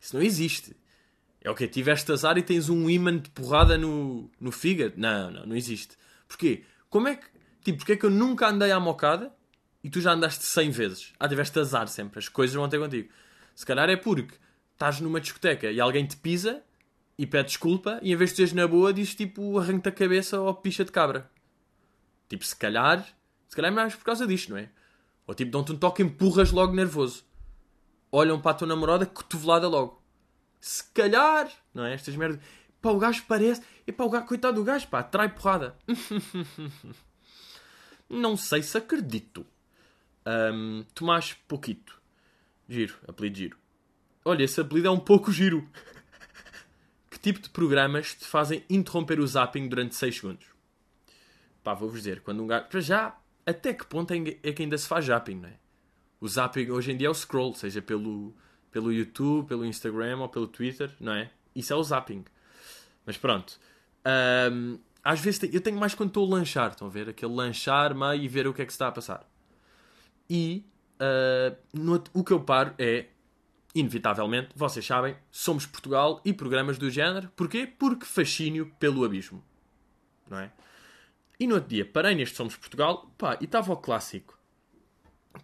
Isso 0.00 0.16
não 0.16 0.22
existe. 0.22 0.74
É 1.40 1.48
o 1.48 1.52
okay, 1.52 1.68
que 1.68 1.74
Tiveste 1.74 2.10
azar 2.10 2.36
e 2.38 2.42
tens 2.42 2.68
um 2.68 2.88
imã 2.88 3.16
de 3.16 3.30
porrada 3.30 3.76
no, 3.76 4.30
no 4.40 4.50
fígado? 4.50 4.94
Não, 4.96 5.30
não, 5.30 5.46
não 5.46 5.56
existe. 5.56 5.96
Porquê? 6.26 6.64
Como 6.88 7.08
é 7.08 7.16
que. 7.16 7.26
Tipo, 7.62 7.78
porque 7.78 7.92
é 7.92 7.96
que 7.96 8.06
eu 8.06 8.10
nunca 8.10 8.48
andei 8.48 8.70
à 8.70 8.80
mocada 8.80 9.32
e 9.84 9.90
tu 9.90 10.00
já 10.00 10.12
andaste 10.12 10.44
100 10.44 10.70
vezes? 10.70 11.12
Ah, 11.18 11.28
tiveste 11.28 11.58
azar 11.58 11.88
sempre. 11.88 12.18
As 12.18 12.28
coisas 12.28 12.56
vão 12.56 12.68
ter 12.68 12.78
contigo. 12.78 13.08
Se 13.54 13.66
calhar 13.66 13.88
é 13.90 13.96
porque 13.96 14.34
estás 14.72 15.00
numa 15.00 15.20
discoteca 15.20 15.70
e 15.70 15.80
alguém 15.80 16.06
te 16.06 16.16
pisa 16.16 16.62
e 17.18 17.26
pede 17.26 17.48
desculpa 17.48 17.98
e 18.00 18.12
em 18.12 18.16
vez 18.16 18.30
de 18.30 18.36
seres 18.36 18.52
na 18.52 18.66
boa 18.66 18.92
diz 18.92 19.14
tipo 19.14 19.58
arranca-te 19.58 19.88
a 19.88 19.92
cabeça 19.92 20.40
ou 20.40 20.54
picha 20.54 20.84
de 20.84 20.92
cabra. 20.92 21.30
Tipo, 22.28 22.44
se 22.44 22.54
calhar, 22.54 23.04
se 23.48 23.56
calhar 23.56 23.72
é 23.72 23.74
mais 23.74 23.96
por 23.96 24.04
causa 24.04 24.26
disto, 24.26 24.50
não 24.50 24.58
é? 24.58 24.70
Ou 25.26 25.34
tipo, 25.34 25.50
dão-te 25.50 25.72
um 25.72 25.76
toque 25.76 26.02
empurras 26.02 26.52
logo 26.52 26.74
nervoso. 26.74 27.24
Olham 28.12 28.40
para 28.40 28.52
a 28.52 28.54
tua 28.54 28.68
namorada, 28.68 29.04
cotovelada 29.04 29.66
logo. 29.66 30.00
Se 30.60 30.84
calhar, 30.92 31.50
não 31.74 31.84
é? 31.84 31.94
Estas 31.94 32.14
merdas. 32.16 32.40
Pá, 32.80 32.90
o 32.90 32.98
gajo 32.98 33.24
parece. 33.26 33.62
E 33.86 33.92
pá, 33.92 34.04
o 34.04 34.10
gajo, 34.10 34.26
coitado 34.26 34.56
do 34.56 34.64
gajo, 34.64 34.86
pá, 34.88 35.02
trai 35.02 35.28
porrada. 35.28 35.76
não 38.08 38.36
sei 38.36 38.62
se 38.62 38.78
acredito. 38.78 39.44
Um, 40.26 40.84
Tomás 40.94 41.34
Pouquito. 41.46 42.00
Giro, 42.68 42.94
apelido 43.06 43.38
giro. 43.38 43.58
Olha, 44.24 44.44
esse 44.44 44.60
apelido 44.60 44.88
é 44.88 44.90
um 44.90 45.00
pouco 45.00 45.32
giro. 45.32 45.68
que 47.18 47.32
tipo 47.32 47.40
de 47.40 47.50
programas 47.50 48.14
te 48.14 48.24
fazem 48.24 48.64
interromper 48.70 49.18
o 49.18 49.26
zapping 49.26 49.68
durante 49.68 49.94
6 49.96 50.16
segundos? 50.16 50.46
Pá, 51.64 51.74
vou-vos 51.74 51.98
dizer, 51.98 52.20
quando 52.20 52.42
um 52.42 52.46
gajo. 52.46 52.66
Para 52.68 52.80
já, 52.80 53.18
até 53.44 53.74
que 53.74 53.84
ponto 53.84 54.12
é, 54.12 54.18
é 54.42 54.52
que 54.52 54.62
ainda 54.62 54.78
se 54.78 54.86
faz 54.86 55.04
zapping, 55.04 55.34
não 55.34 55.48
é? 55.48 55.54
O 56.20 56.28
zapping 56.28 56.70
hoje 56.70 56.92
em 56.92 56.96
dia 56.96 57.08
é 57.08 57.10
o 57.10 57.14
scroll, 57.14 57.54
seja 57.54 57.82
pelo, 57.82 58.34
pelo 58.70 58.92
YouTube, 58.92 59.46
pelo 59.48 59.64
Instagram 59.64 60.18
ou 60.18 60.28
pelo 60.28 60.46
Twitter, 60.46 60.90
não 61.00 61.12
é? 61.12 61.30
Isso 61.54 61.72
é 61.72 61.76
o 61.76 61.82
zapping. 61.82 62.24
Mas 63.04 63.16
pronto. 63.16 63.58
Um, 64.52 64.78
às 65.02 65.20
vezes 65.20 65.42
eu 65.52 65.60
tenho 65.60 65.78
mais 65.78 65.94
quando 65.94 66.10
estou 66.10 66.26
a 66.26 66.38
lanchar, 66.38 66.70
estão 66.70 66.86
a 66.86 66.90
ver? 66.90 67.08
Aquele 67.08 67.32
lanchar 67.32 67.94
meio 67.94 68.22
e 68.22 68.28
ver 68.28 68.46
o 68.46 68.54
que 68.54 68.62
é 68.62 68.66
que 68.66 68.72
se 68.72 68.76
está 68.76 68.88
a 68.88 68.92
passar. 68.92 69.28
E 70.30 70.64
uh, 71.00 71.56
no, 71.72 72.02
o 72.12 72.22
que 72.22 72.32
eu 72.32 72.40
paro 72.40 72.74
é, 72.78 73.06
inevitavelmente, 73.74 74.50
vocês 74.54 74.84
sabem, 74.84 75.16
somos 75.30 75.66
Portugal 75.66 76.20
e 76.24 76.32
programas 76.32 76.78
do 76.78 76.90
género. 76.90 77.30
Porquê? 77.36 77.66
Porque 77.66 78.06
fascínio 78.06 78.72
pelo 78.78 79.04
abismo. 79.04 79.42
Não 80.28 80.38
é? 80.38 80.50
E 81.38 81.46
no 81.46 81.54
outro 81.54 81.70
dia 81.70 81.84
parei 81.84 82.14
neste 82.14 82.36
Somos 82.36 82.56
Portugal 82.56 83.08
pá, 83.16 83.38
e 83.40 83.44
estava 83.44 83.72
o 83.72 83.76
clássico, 83.76 84.36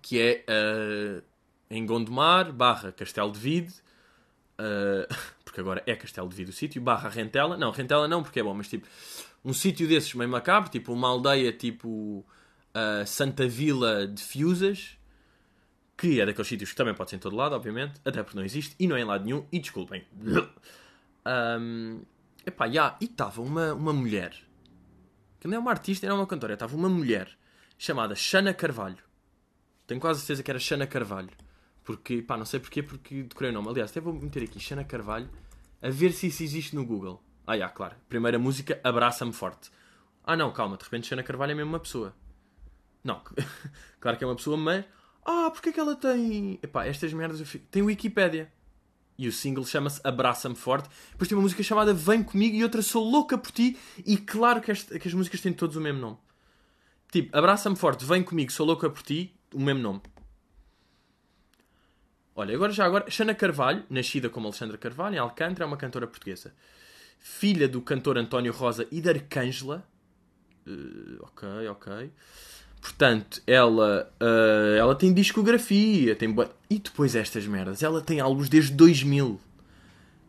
que 0.03 0.21
é 0.21 0.45
uh, 0.49 1.23
em 1.71 1.87
Gondomar, 1.87 2.53
barra 2.53 2.91
Castelo 2.91 3.31
de 3.31 3.39
Vide, 3.39 3.75
uh, 4.59 5.15
porque 5.45 5.61
agora 5.61 5.83
é 5.87 5.95
Castelo 5.95 6.29
de 6.29 6.35
Vide 6.35 6.51
o 6.51 6.53
sítio, 6.53 6.83
barra 6.83 7.09
Rentela. 7.09 7.57
Não, 7.57 7.71
Rentela 7.71 8.09
não, 8.09 8.23
porque 8.23 8.41
é 8.41 8.43
bom, 8.43 8.55
mas 8.55 8.69
tipo, 8.69 8.89
um 9.45 9.53
sítio 9.53 9.87
desses 9.87 10.13
meio 10.15 10.29
macabro, 10.29 10.69
tipo 10.71 10.93
uma 10.93 11.09
aldeia 11.09 11.53
tipo 11.53 11.89
uh, 12.75 13.07
Santa 13.07 13.47
Vila 13.47 14.07
de 14.09 14.23
Fiusas, 14.23 14.99
que 16.05 16.21
é 16.21 16.27
daqueles 16.27 16.49
sítios 16.49 16.71
que 16.71 16.77
também 16.77 16.93
pode 16.93 17.09
ser 17.09 17.17
em 17.17 17.19
todo 17.19 17.35
lado, 17.35 17.55
obviamente, 17.55 17.99
até 18.05 18.23
porque 18.23 18.37
não 18.37 18.45
existe 18.45 18.77
e 18.79 18.87
não 18.87 18.95
é 18.95 19.01
em 19.01 19.05
lado 19.05 19.25
nenhum, 19.25 19.47
e 19.51 19.59
desculpem. 19.59 20.05
Um, 21.27 22.03
epá, 22.45 22.67
yeah, 22.67 22.99
e 23.01 23.07
estava 23.07 23.41
uma, 23.41 23.73
uma 23.73 23.95
mulher 23.95 24.37
que 25.41 25.49
não 25.49 25.57
é 25.57 25.59
uma 25.59 25.71
artista, 25.71 26.05
era 26.05 26.15
uma 26.15 26.27
cantora. 26.27 26.53
Estava 26.53 26.77
uma 26.77 26.91
mulher 26.91 27.31
chamada 27.79 28.15
Shana 28.15 28.53
Carvalho. 28.53 28.99
Tenho 29.87 29.99
quase 29.99 30.21
certeza 30.21 30.43
que 30.43 30.51
era 30.51 30.59
Shana 30.61 30.87
Carvalho. 30.87 31.31
Porque, 31.83 32.21
pá, 32.21 32.37
não 32.37 32.45
sei 32.45 32.61
porquê, 32.61 32.83
porque 32.83 33.23
decorei 33.23 33.51
o 33.51 33.55
nome. 33.55 33.71
Aliás, 33.71 33.91
até 33.91 34.03
vou 34.03 34.13
meter 34.13 34.43
aqui 34.43 34.61
Shana 34.61 34.85
Carvalho 34.85 35.31
a 35.81 35.89
ver 35.89 36.13
se 36.13 36.27
isso 36.27 36.43
existe 36.43 36.77
no 36.77 36.85
Google. 36.85 37.23
Ah, 37.47 37.57
já, 37.57 37.71
claro. 37.71 37.97
Primeira 38.07 38.39
música, 38.39 38.79
Abraça-me 38.85 39.33
Forte. 39.33 39.71
Ah, 40.23 40.37
não, 40.37 40.53
calma, 40.53 40.77
de 40.77 40.85
repente 40.85 41.07
Shana 41.07 41.23
Carvalho 41.23 41.53
é 41.53 41.55
mesmo 41.55 41.71
uma 41.71 41.81
pessoa. 41.81 42.15
Não, 43.03 43.23
claro 43.99 44.19
que 44.19 44.25
é 44.25 44.27
uma 44.27 44.37
pessoa, 44.37 44.59
mas. 44.59 44.85
Ah, 45.25 45.51
porque 45.51 45.71
é 45.71 45.73
que 45.73 45.81
ela 45.81 45.97
tem. 45.97 46.59
Epá, 46.63 46.85
estas 46.87 47.13
merdas 47.13 47.41
eu 47.41 47.47
fico... 47.47 47.67
Tem 47.71 47.83
Wikipédia. 47.83 48.53
E 49.17 49.29
o 49.29 49.33
single 49.33 49.65
chama-se 49.65 50.01
Abraça-me 50.03 50.57
Forte. 50.57 50.89
Depois 51.13 51.29
tem 51.29 51.37
uma 51.37 51.43
música 51.43 51.63
chamada 51.63 51.95
Vem 51.95 52.23
Comigo 52.23 52.57
e 52.57 52.63
outra 52.63 52.83
Sou 52.83 53.09
Louca 53.09 53.39
por 53.39 53.51
Ti. 53.53 53.79
E 54.05 54.17
claro 54.17 54.61
que, 54.61 54.73
este, 54.73 54.99
que 54.99 55.09
as 55.09 55.15
músicas 55.15 55.41
têm 55.41 55.53
todos 55.53 55.77
o 55.77 55.81
mesmo 55.81 56.01
nome. 56.01 56.19
Tipo, 57.11 57.37
Abraça-me 57.37 57.77
Forte, 57.77 58.05
Vem 58.05 58.25
Comigo, 58.25 58.51
Sou 58.51 58.67
Louca 58.67 58.91
por 58.91 59.03
Ti, 59.03 59.33
o 59.55 59.61
mesmo 59.61 59.81
nome. 59.81 60.03
Olha, 62.35 62.53
agora 62.53 62.73
já 62.73 62.85
agora, 62.85 63.09
Xana 63.09 63.33
Carvalho, 63.33 63.85
nascida 63.89 64.29
como 64.29 64.49
Alexandra 64.49 64.77
Carvalho, 64.77 65.15
em 65.15 65.19
Alcântara, 65.19 65.65
é 65.65 65.67
uma 65.67 65.77
cantora 65.77 66.09
portuguesa. 66.09 66.53
Filha 67.21 67.69
do 67.69 67.81
cantor 67.81 68.19
António 68.19 68.53
Rosa 68.53 68.89
e 68.91 69.01
da 69.01 69.13
Arcângela. 69.13 69.87
Uh, 70.67 71.23
ok, 71.23 71.69
ok. 71.69 72.13
Portanto, 72.85 73.41
ela, 73.47 74.13
uh, 74.21 74.77
ela 74.79 74.95
tem 74.95 75.11
discografia, 75.11 76.15
tem 76.15 76.37
e 76.69 76.79
depois 76.79 77.17
estas 77.17 77.47
merdas, 77.47 77.83
ela 77.83 78.03
tem 78.03 78.21
álbuns 78.21 78.47
desde 78.51 78.73
2000. 78.73 79.41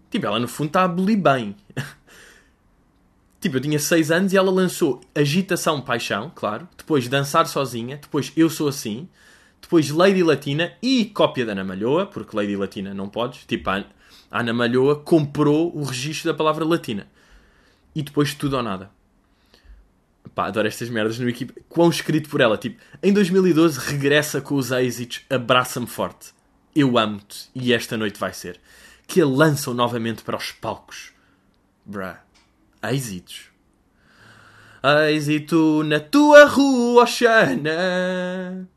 Tipo, 0.10 0.26
ela 0.26 0.40
no 0.40 0.48
fundo 0.48 0.68
está 0.68 0.84
a 0.84 0.86
abolir 0.86 1.18
bem. 1.18 1.54
tipo, 3.42 3.58
eu 3.58 3.62
tinha 3.62 3.78
6 3.78 4.10
anos 4.10 4.32
e 4.32 4.38
ela 4.38 4.50
lançou 4.50 5.02
Agitação 5.14 5.82
Paixão, 5.82 6.32
claro. 6.34 6.66
Depois 6.78 7.10
Dançar 7.10 7.46
Sozinha. 7.46 7.98
Depois 7.98 8.32
Eu 8.38 8.50
Sou 8.50 8.70
Assim. 8.70 9.10
Depois 9.62 9.90
Lady 9.90 10.24
Latina 10.24 10.72
e 10.82 11.04
cópia 11.08 11.46
da 11.46 11.52
Ana 11.52 11.66
Malhoa, 11.66 12.06
porque 12.06 12.38
Lady 12.38 12.56
Latina 12.56 12.94
não 12.94 13.10
podes. 13.10 13.44
Tipo, 13.46 13.70
a 13.70 13.84
Ana 14.32 14.54
Malhoa 14.54 14.96
comprou 14.96 15.76
o 15.76 15.84
registro 15.84 16.32
da 16.32 16.38
palavra 16.38 16.64
latina. 16.64 17.06
E 17.94 18.02
depois 18.02 18.34
Tudo 18.34 18.56
ou 18.56 18.64
Nada. 18.64 18.95
Pá, 20.36 20.48
adoro 20.48 20.68
estas 20.68 20.90
merdas 20.90 21.18
no 21.18 21.30
equipe. 21.30 21.62
Quão 21.70 21.90
escrito 21.90 22.30
por 22.30 22.42
ela. 22.42 22.58
Tipo, 22.58 22.82
em 23.02 23.14
2012 23.14 23.80
regressa 23.80 24.42
com 24.42 24.56
os 24.56 24.70
êxitos 24.70 25.22
Abraça-me 25.30 25.88
Forte. 25.88 26.34
Eu 26.76 26.98
amo-te 26.98 27.50
e 27.56 27.72
esta 27.74 27.96
noite 27.96 28.20
vai 28.20 28.34
ser. 28.34 28.60
Que 29.08 29.22
a 29.22 29.26
lançam 29.26 29.74
novamente 29.74 30.24
para 30.24 30.36
os 30.36 30.52
palcos. 30.52 31.14
Bruh. 31.86 32.18
Êxitos. 32.84 33.46
Êxito 35.10 35.84
na 35.84 36.02
tua 36.02 36.46
rua, 36.46 37.04
Oxana. 37.04 38.68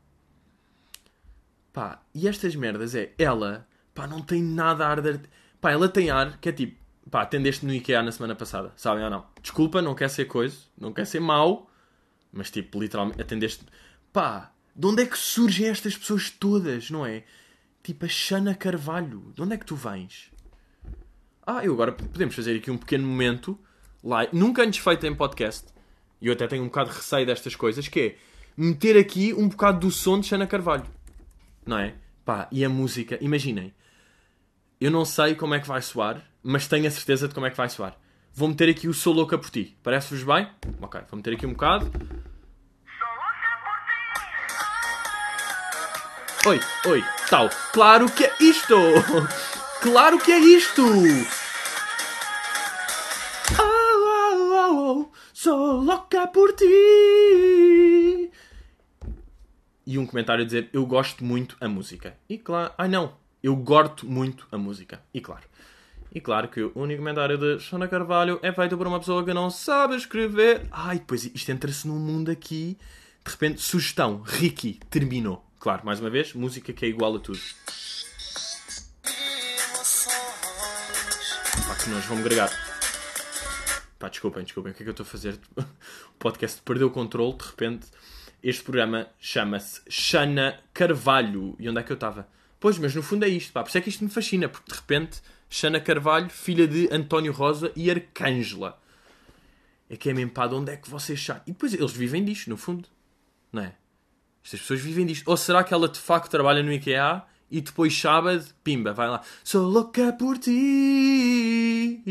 Pá, 1.73 2.01
e 2.15 2.27
estas 2.27 2.55
merdas 2.55 2.95
é. 2.95 3.11
Ela, 3.17 3.67
pá, 3.93 4.07
não 4.07 4.21
tem 4.21 4.41
nada 4.41 4.87
a 4.87 4.89
arder. 4.89 5.19
Pá, 5.59 5.71
ela 5.71 5.89
tem 5.89 6.09
ar 6.09 6.37
que 6.39 6.47
é 6.47 6.51
tipo 6.53 6.79
pá, 7.09 7.21
atendeste 7.21 7.65
no 7.65 7.73
IKEA 7.73 8.03
na 8.03 8.11
semana 8.11 8.35
passada, 8.35 8.71
sabem 8.75 9.03
ou 9.03 9.09
não? 9.09 9.25
Desculpa, 9.41 9.81
não 9.81 9.95
quer 9.95 10.09
ser 10.09 10.25
coisa, 10.25 10.57
não 10.77 10.93
quer 10.93 11.05
ser 11.05 11.19
mau, 11.19 11.69
mas 12.31 12.51
tipo, 12.51 12.79
literalmente, 12.79 13.21
atendeste. 13.21 13.65
Pá, 14.13 14.51
de 14.75 14.85
onde 14.85 15.03
é 15.03 15.05
que 15.05 15.17
surgem 15.17 15.67
estas 15.67 15.97
pessoas 15.97 16.29
todas, 16.29 16.89
não 16.89 17.05
é? 17.05 17.23
Tipo, 17.83 18.05
a 18.05 18.09
Xana 18.09 18.53
Carvalho, 18.53 19.31
de 19.35 19.41
onde 19.41 19.53
é 19.53 19.57
que 19.57 19.65
tu 19.65 19.75
vens? 19.75 20.31
Ah, 21.45 21.65
eu 21.65 21.73
agora 21.73 21.91
podemos 21.91 22.35
fazer 22.35 22.57
aqui 22.57 22.69
um 22.69 22.77
pequeno 22.77 23.07
momento, 23.07 23.59
lá, 24.03 24.27
nunca 24.31 24.63
antes 24.63 24.79
feito 24.79 25.05
em 25.05 25.15
podcast, 25.15 25.67
e 26.21 26.27
eu 26.27 26.33
até 26.33 26.47
tenho 26.47 26.63
um 26.63 26.67
bocado 26.67 26.91
de 26.91 26.97
receio 26.97 27.25
destas 27.25 27.55
coisas, 27.55 27.87
que 27.87 27.99
é 27.99 28.15
meter 28.55 28.97
aqui 28.97 29.33
um 29.33 29.47
bocado 29.47 29.79
do 29.79 29.91
som 29.91 30.19
de 30.19 30.27
Xana 30.27 30.45
Carvalho, 30.45 30.85
não 31.65 31.77
é? 31.79 31.95
Pá, 32.23 32.47
e 32.51 32.63
a 32.63 32.69
música, 32.69 33.17
imaginem, 33.21 33.73
eu 34.79 34.91
não 34.91 35.03
sei 35.03 35.33
como 35.33 35.55
é 35.55 35.59
que 35.59 35.67
vai 35.67 35.81
soar, 35.81 36.28
mas 36.43 36.67
tenho 36.67 36.87
a 36.87 36.91
certeza 36.91 37.27
de 37.27 37.33
como 37.33 37.45
é 37.45 37.49
que 37.49 37.57
vai 37.57 37.69
soar. 37.69 37.97
Vou 38.33 38.47
meter 38.47 38.69
aqui 38.69 38.87
o 38.87 38.93
Sou 38.93 39.13
Louca 39.13 39.37
por 39.37 39.49
Ti. 39.49 39.77
Parece-vos 39.83 40.23
bem? 40.23 40.49
Ok, 40.81 41.01
vou 41.09 41.17
meter 41.17 41.33
aqui 41.33 41.45
um 41.45 41.53
bocado. 41.53 41.91
Oi, 46.45 46.59
oi, 46.87 47.03
tal. 47.29 47.49
Claro 47.73 48.09
que 48.09 48.23
é 48.23 48.33
isto! 48.39 48.75
Claro 49.81 50.19
que 50.19 50.29
é 50.29 50.39
isto! 50.39 50.83
Oh, 53.57 53.63
oh, 53.63 54.99
oh, 54.99 55.11
sou 55.33 55.81
louca 55.81 56.27
por 56.27 56.51
ti! 56.51 58.29
E 59.87 59.97
um 59.97 60.05
comentário 60.05 60.43
a 60.43 60.45
dizer: 60.45 60.69
Eu 60.73 60.85
gosto 60.85 61.23
muito 61.23 61.55
a 61.61 61.69
música. 61.69 62.17
E 62.27 62.37
claro, 62.37 62.73
ai 62.77 62.89
não, 62.89 63.15
eu 63.41 63.55
gosto 63.55 64.05
muito 64.05 64.45
a 64.51 64.57
música. 64.57 65.01
E 65.13 65.21
claro. 65.21 65.45
E 66.11 66.19
claro 66.19 66.47
que 66.47 66.61
o 66.61 66.71
único 66.75 66.99
comentário 66.99 67.37
de 67.37 67.59
Shona 67.59 67.87
Carvalho 67.87 68.39
é 68.41 68.51
feito 68.51 68.75
por 68.75 68.87
uma 68.87 68.99
pessoa 68.99 69.23
que 69.23 69.33
não 69.33 69.51
sabe 69.51 69.95
escrever. 69.95 70.65
Ai, 70.71 71.01
pois 71.05 71.25
isto 71.25 71.51
entra-se 71.51 71.87
num 71.87 71.99
mundo 71.99 72.31
aqui. 72.31 72.77
De 73.23 73.31
repente, 73.31 73.61
sugestão. 73.61 74.23
Ricky, 74.25 74.79
terminou. 74.89 75.45
Claro, 75.59 75.85
mais 75.85 75.99
uma 75.99 76.09
vez, 76.09 76.33
música 76.33 76.73
que 76.73 76.85
é 76.85 76.87
igual 76.87 77.15
a 77.15 77.19
tudo. 77.19 77.39
Pá, 81.67 81.75
que 81.75 81.89
nós 81.91 82.05
vamos 82.05 82.23
gregar. 82.23 82.49
Pá, 83.99 84.09
desculpem, 84.09 84.43
desculpem. 84.43 84.71
O 84.71 84.75
que 84.75 84.81
é 84.81 84.85
que 84.85 84.89
eu 84.89 84.91
estou 84.91 85.03
a 85.03 85.07
fazer? 85.07 85.37
O 86.15 86.19
podcast 86.19 86.61
perdeu 86.63 86.87
o 86.87 86.91
controle. 86.91 87.37
De 87.37 87.45
repente, 87.45 87.87
este 88.41 88.63
programa 88.63 89.07
chama-se 89.19 89.81
Shana 89.89 90.59
Carvalho. 90.73 91.55
E 91.59 91.69
onde 91.69 91.79
é 91.79 91.83
que 91.83 91.91
eu 91.91 91.95
estava? 91.95 92.27
Pois, 92.59 92.77
mas 92.77 92.93
no 92.95 93.03
fundo 93.03 93.23
é 93.23 93.29
isto, 93.29 93.53
pá. 93.53 93.63
Por 93.63 93.69
isso 93.69 93.77
é 93.77 93.81
que 93.81 93.89
isto 93.89 94.03
me 94.03 94.09
fascina, 94.09 94.49
porque 94.49 94.71
de 94.71 94.77
repente, 94.77 95.21
Xana 95.49 95.79
Carvalho, 95.79 96.29
filha 96.29 96.67
de 96.67 96.87
António 96.91 97.31
Rosa 97.31 97.71
e 97.75 97.89
Arcângela. 97.89 98.79
É 99.89 99.97
que 99.97 100.09
é 100.09 100.13
mesmo, 100.13 100.31
pá, 100.31 100.45
de 100.45 100.53
onde 100.53 100.71
é 100.71 100.77
que 100.77 100.89
vocês 100.89 101.23
sabem? 101.23 101.43
E 101.47 101.51
depois 101.51 101.73
eles 101.73 101.91
vivem 101.91 102.23
disto, 102.23 102.49
no 102.49 102.57
fundo. 102.57 102.87
Não 103.51 103.63
é? 103.63 103.75
Estas 104.43 104.61
pessoas 104.61 104.81
vivem 104.81 105.05
disto. 105.05 105.27
Ou 105.27 105.35
será 105.35 105.63
que 105.63 105.73
ela 105.73 105.89
de 105.89 105.99
facto 105.99 106.29
trabalha 106.29 106.61
no 106.61 106.71
IKEA 106.71 107.23
e 107.49 107.61
depois 107.61 107.97
sábado, 107.97 108.45
pimba, 108.63 108.93
vai 108.93 109.07
lá. 109.09 109.23
Sou 109.43 109.67
louca 109.67 110.13
por 110.13 110.37
ti. 110.37 112.03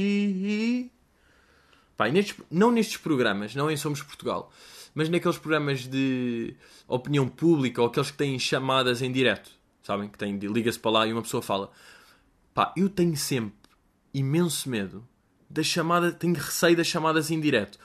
Pá, 1.96 2.08
nestes, 2.08 2.36
não 2.50 2.72
nestes 2.72 2.96
programas, 2.96 3.54
não 3.54 3.70
em 3.70 3.76
Somos 3.76 4.02
Portugal, 4.02 4.52
mas 4.94 5.08
naqueles 5.08 5.38
programas 5.38 5.86
de 5.86 6.56
opinião 6.86 7.28
pública 7.28 7.80
ou 7.80 7.88
aqueles 7.88 8.10
que 8.10 8.16
têm 8.16 8.38
chamadas 8.38 9.02
em 9.02 9.12
direto 9.12 9.58
sabem? 9.88 10.08
Que 10.08 10.18
tem, 10.18 10.36
liga-se 10.36 10.78
para 10.78 10.90
lá 10.90 11.06
e 11.06 11.12
uma 11.12 11.22
pessoa 11.22 11.42
fala. 11.42 11.70
Pá, 12.58 12.72
eu 12.76 12.88
tenho 12.88 13.16
sempre 13.16 13.54
imenso 14.12 14.68
medo 14.68 15.06
da 15.48 15.62
chamada, 15.62 16.10
tenho 16.10 16.34
receio 16.34 16.76
das 16.76 16.88
chamadas 16.88 17.30
em 17.30 17.38
direto, 17.38 17.78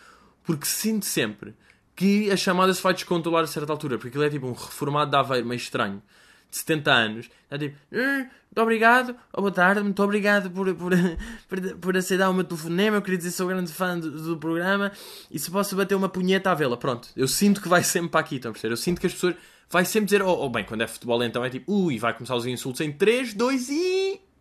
porque 0.44 0.66
sinto 0.66 1.06
sempre 1.06 1.54
que 1.96 2.32
a 2.32 2.36
chamada 2.36 2.74
se 2.74 2.82
vai 2.82 2.92
descontrolar 2.92 3.44
a 3.44 3.48
certa 3.48 3.72
altura, 3.72 4.00
porque 4.00 4.18
ele 4.18 4.26
é 4.26 4.32
tipo 4.32 4.48
um 4.48 4.54
reformado 4.54 5.12
de 5.12 5.18
Aveiro 5.18 5.46
meio 5.46 5.60
estranho, 5.60 6.02
de 6.50 6.58
70 6.58 6.92
anos, 6.92 7.30
está 7.44 7.56
tipo, 7.60 7.78
hum, 7.92 8.18
muito 8.18 8.62
obrigado, 8.64 9.16
oh, 9.32 9.42
boa 9.42 9.52
tarde, 9.52 9.84
muito 9.84 10.02
obrigado 10.02 10.50
por, 10.50 10.74
por, 10.74 10.92
por, 11.48 11.78
por 11.78 11.96
aceitar 11.96 12.32
o 12.32 12.34
meu 12.34 12.44
telefonema, 12.44 12.98
eu 12.98 13.02
queria 13.04 13.20
dizer 13.20 13.30
sou 13.30 13.48
grande 13.48 13.72
fã 13.72 14.00
do, 14.00 14.10
do, 14.10 14.38
programa, 14.40 14.92
e 15.30 15.38
se 15.38 15.52
posso 15.52 15.76
bater 15.76 15.94
uma 15.94 16.10
punheta 16.10 16.50
à 16.50 16.56
vela, 16.56 16.78
pronto, 16.78 17.10
eu 17.16 17.28
sinto 17.28 17.62
que 17.62 17.70
vai 17.70 17.84
sempre 17.86 18.10
para 18.10 18.22
aqui, 18.22 18.38
estão 18.38 18.50
a 18.50 18.54
perceber? 18.54 18.74
Eu 18.74 18.78
sinto 18.78 19.00
que 19.00 19.06
as 19.06 19.14
pessoas 19.14 19.36
vai 19.70 19.86
sempre 19.86 20.06
dizer, 20.06 20.24
ou 20.24 20.36
oh, 20.36 20.46
oh, 20.48 20.50
bem, 20.50 20.66
quando 20.66 20.82
é 20.82 20.88
futebol 20.88 21.24
então 21.24 21.46
é 21.46 21.52
tipo, 21.52 21.72
ui, 21.72 22.00
vai 22.00 22.12
começar 22.12 22.36
os 22.36 22.48
insultos 22.48 22.82
em 22.82 22.92
3, 22.92 23.36
2 23.36 23.70
e. 23.70 23.74
e. 23.74 24.33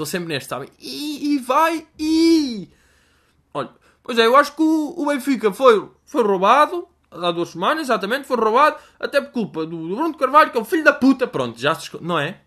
Estou 0.00 0.06
sempre 0.06 0.28
neste, 0.28 0.48
sabem? 0.48 0.70
E, 0.78 1.34
e 1.34 1.38
vai, 1.40 1.86
e. 1.98 2.70
Olha, 3.52 3.68
pois 4.02 4.18
é, 4.18 4.24
eu 4.24 4.34
acho 4.34 4.56
que 4.56 4.62
o, 4.62 4.94
o 4.96 5.06
Benfica 5.06 5.52
foi, 5.52 5.90
foi 6.06 6.22
roubado, 6.22 6.88
há 7.10 7.30
duas 7.30 7.50
semanas, 7.50 7.82
exatamente, 7.82 8.26
foi 8.26 8.38
roubado, 8.38 8.78
até 8.98 9.20
por 9.20 9.30
culpa 9.30 9.66
do, 9.66 9.88
do 9.88 9.94
Bruno 9.94 10.16
Carvalho, 10.16 10.50
que 10.50 10.56
é 10.56 10.60
o 10.60 10.64
filho 10.64 10.82
da 10.82 10.94
puta. 10.94 11.26
Pronto, 11.26 11.60
já 11.60 11.74
se. 11.74 11.90
Não 12.02 12.18
é? 12.18 12.40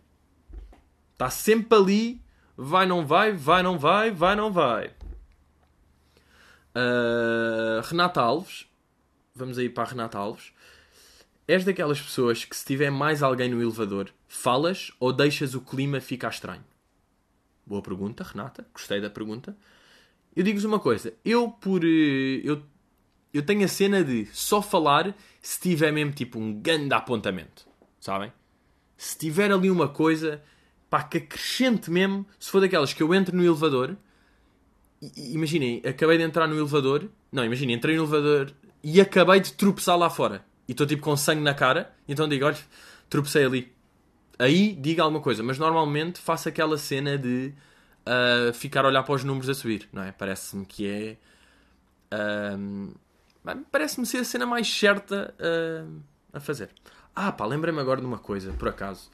Está 1.11 1.29
sempre 1.29 1.77
ali, 1.77 2.21
vai, 2.57 2.87
não 2.87 3.05
vai, 3.05 3.33
vai, 3.33 3.61
não 3.61 3.77
vai, 3.77 4.09
vai, 4.09 4.35
não 4.35 4.51
vai. 4.51 4.87
Uh, 6.75 7.81
Renata 7.83 8.19
Alves, 8.19 8.65
vamos 9.35 9.59
aí 9.59 9.69
para 9.69 9.83
a 9.83 9.87
Renata 9.87 10.17
Alves. 10.17 10.51
És 11.47 11.63
daquelas 11.63 12.01
pessoas 12.01 12.45
que 12.45 12.55
se 12.55 12.65
tiver 12.65 12.89
mais 12.89 13.21
alguém 13.21 13.47
no 13.47 13.61
elevador, 13.61 14.09
falas 14.27 14.91
ou 14.99 15.13
deixas 15.13 15.53
o 15.53 15.61
clima 15.61 16.01
ficar 16.01 16.29
estranho? 16.29 16.72
Boa 17.65 17.81
pergunta, 17.81 18.23
Renata. 18.23 18.65
Gostei 18.73 18.99
da 19.01 19.09
pergunta. 19.09 19.55
Eu 20.35 20.43
digo-vos 20.43 20.65
uma 20.65 20.79
coisa. 20.79 21.13
Eu, 21.23 21.49
por. 21.49 21.83
eh, 21.83 22.41
Eu, 22.43 22.61
eu 23.33 23.41
tenho 23.43 23.63
a 23.65 23.67
cena 23.67 24.03
de 24.03 24.25
só 24.33 24.61
falar 24.61 25.15
se 25.41 25.59
tiver 25.59 25.91
mesmo 25.91 26.11
tipo 26.13 26.39
um 26.39 26.53
grande 26.53 26.93
apontamento. 26.93 27.65
Sabem? 27.99 28.31
Se 28.97 29.17
tiver 29.17 29.51
ali 29.51 29.69
uma 29.69 29.87
coisa. 29.87 30.41
Pá, 30.89 31.01
que 31.03 31.17
acrescente 31.17 31.89
mesmo. 31.89 32.25
Se 32.39 32.49
for 32.51 32.61
daquelas 32.61 32.93
que 32.93 33.01
eu 33.01 33.13
entro 33.13 33.35
no 33.35 33.43
elevador. 33.43 33.95
Imaginem, 35.17 35.81
acabei 35.85 36.17
de 36.17 36.23
entrar 36.23 36.47
no 36.47 36.55
elevador. 36.57 37.09
Não, 37.31 37.43
imaginem, 37.43 37.75
entrei 37.75 37.95
no 37.97 38.03
elevador 38.03 38.53
e 38.83 39.01
acabei 39.01 39.39
de 39.39 39.53
tropeçar 39.53 39.97
lá 39.97 40.09
fora. 40.09 40.45
E 40.67 40.71
estou 40.71 40.87
tipo 40.87 41.01
com 41.01 41.15
sangue 41.17 41.41
na 41.41 41.53
cara. 41.53 41.93
Então 42.07 42.27
digo, 42.27 42.45
olha, 42.45 42.57
tropecei 43.09 43.43
ali 43.45 43.73
aí 44.39 44.73
diga 44.73 45.03
alguma 45.03 45.21
coisa, 45.21 45.43
mas 45.43 45.57
normalmente 45.57 46.19
faço 46.19 46.49
aquela 46.49 46.77
cena 46.77 47.17
de 47.17 47.53
ah, 48.05 48.51
ficar 48.53 48.85
a 48.85 48.87
olhar 48.87 49.03
para 49.03 49.15
os 49.15 49.23
números 49.23 49.49
a 49.49 49.53
subir, 49.53 49.87
não 49.91 50.03
é? 50.03 50.11
Parece-me 50.11 50.65
que 50.65 50.87
é. 50.87 51.17
bem, 53.43 53.65
Parece-me 53.71 54.05
ser 54.05 54.19
a 54.19 54.23
cena 54.23 54.45
mais 54.45 54.67
certa 54.67 55.33
ah, 55.39 55.85
a 56.33 56.39
fazer. 56.39 56.69
Ah, 57.15 57.31
pá, 57.31 57.45
lembrei-me 57.45 57.79
agora 57.79 58.01
de 58.01 58.07
uma 58.07 58.17
coisa, 58.17 58.51
por 58.53 58.67
acaso, 58.67 59.11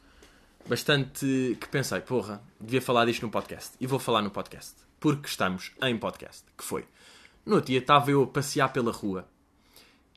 bastante 0.68 1.58
que 1.60 1.68
pensei, 1.68 2.00
porra, 2.02 2.42
devia 2.60 2.82
falar 2.82 3.06
disto 3.06 3.24
no 3.24 3.30
podcast. 3.32 3.76
E 3.80 3.86
vou 3.86 4.00
falar 4.00 4.22
no 4.22 4.32
podcast, 4.32 4.76
porque 5.00 5.28
estamos 5.28 5.72
em 5.82 5.98
podcast. 5.98 6.46
Que 6.58 6.64
foi? 6.64 6.86
No 7.46 7.62
dia 7.62 7.80
estava 7.80 8.12
eu 8.12 8.24
a 8.24 8.28
passear 8.28 8.72
pela 8.72 8.92
rua 8.92 9.28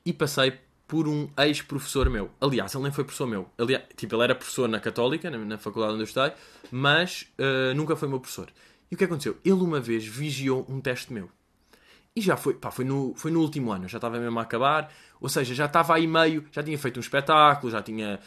e 0.04 0.12
passei 0.12 0.59
por 0.92 1.08
um 1.08 1.26
ex-professor 1.38 2.11
meu. 2.11 2.30
Aliás, 2.38 2.75
ele 2.75 2.82
nem 2.82 2.92
foi 2.92 3.02
professor 3.02 3.26
meu. 3.26 3.49
Aliás, 3.56 3.82
tipo, 3.96 4.14
ele 4.14 4.25
era 4.25 4.34
professor 4.34 4.68
na 4.68 4.78
Católica, 4.78 5.30
na, 5.30 5.38
na 5.38 5.56
faculdade 5.56 5.94
onde 5.94 6.02
eu 6.02 6.04
estudei, 6.04 6.32
mas 6.70 7.26
ah, 7.38 7.72
nunca 7.75 7.96
foi 7.96 8.08
meu 8.08 8.20
professor. 8.20 8.50
E 8.90 8.94
o 8.94 8.99
que 8.99 9.04
aconteceu? 9.04 9.38
Ele 9.42 9.54
uma 9.54 9.80
vez 9.80 10.06
vigiou 10.06 10.66
um 10.68 10.82
teste 10.82 11.11
meu. 11.11 11.30
E 12.14 12.20
já 12.20 12.37
foi, 12.37 12.52
pá, 12.52 12.70
foi 12.70 12.84
no, 12.84 13.14
foi 13.16 13.30
no 13.30 13.40
último 13.40 13.72
ano, 13.72 13.88
já 13.88 13.96
estava 13.96 14.20
mesmo 14.20 14.38
a 14.38 14.42
acabar, 14.42 14.92
ou 15.18 15.30
seja, 15.30 15.54
já 15.54 15.64
estava 15.64 15.94
aí 15.94 16.06
meio, 16.06 16.44
já 16.52 16.62
tinha 16.62 16.76
feito 16.76 16.99
um 16.99 17.00
espetáculo, 17.00 17.72
já 17.72 17.80
tinha. 17.80 18.20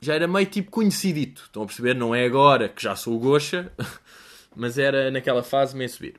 Já 0.00 0.14
era 0.14 0.28
meio 0.28 0.46
tipo 0.46 0.70
conhecidito. 0.70 1.42
Estão 1.46 1.64
a 1.64 1.66
perceber? 1.66 1.96
Não 1.96 2.14
é 2.14 2.24
agora 2.24 2.68
que 2.68 2.80
já 2.80 2.94
sou 2.94 3.16
o 3.16 3.18
Gocha, 3.18 3.72
mas 4.54 4.78
era 4.78 5.10
naquela 5.10 5.42
fase 5.42 5.76
meio 5.76 5.90
subir. 5.90 6.14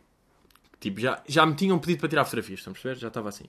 Tipo, 0.81 0.99
já, 0.99 1.23
já 1.25 1.45
me 1.45 1.55
tinham 1.55 1.79
pedido 1.79 2.01
para 2.01 2.09
tirar 2.09 2.25
fotografias, 2.25 2.59
estão 2.59 2.71
a 2.71 2.73
perceber? 2.73 2.99
Já 2.99 3.07
estava 3.07 3.29
assim. 3.29 3.45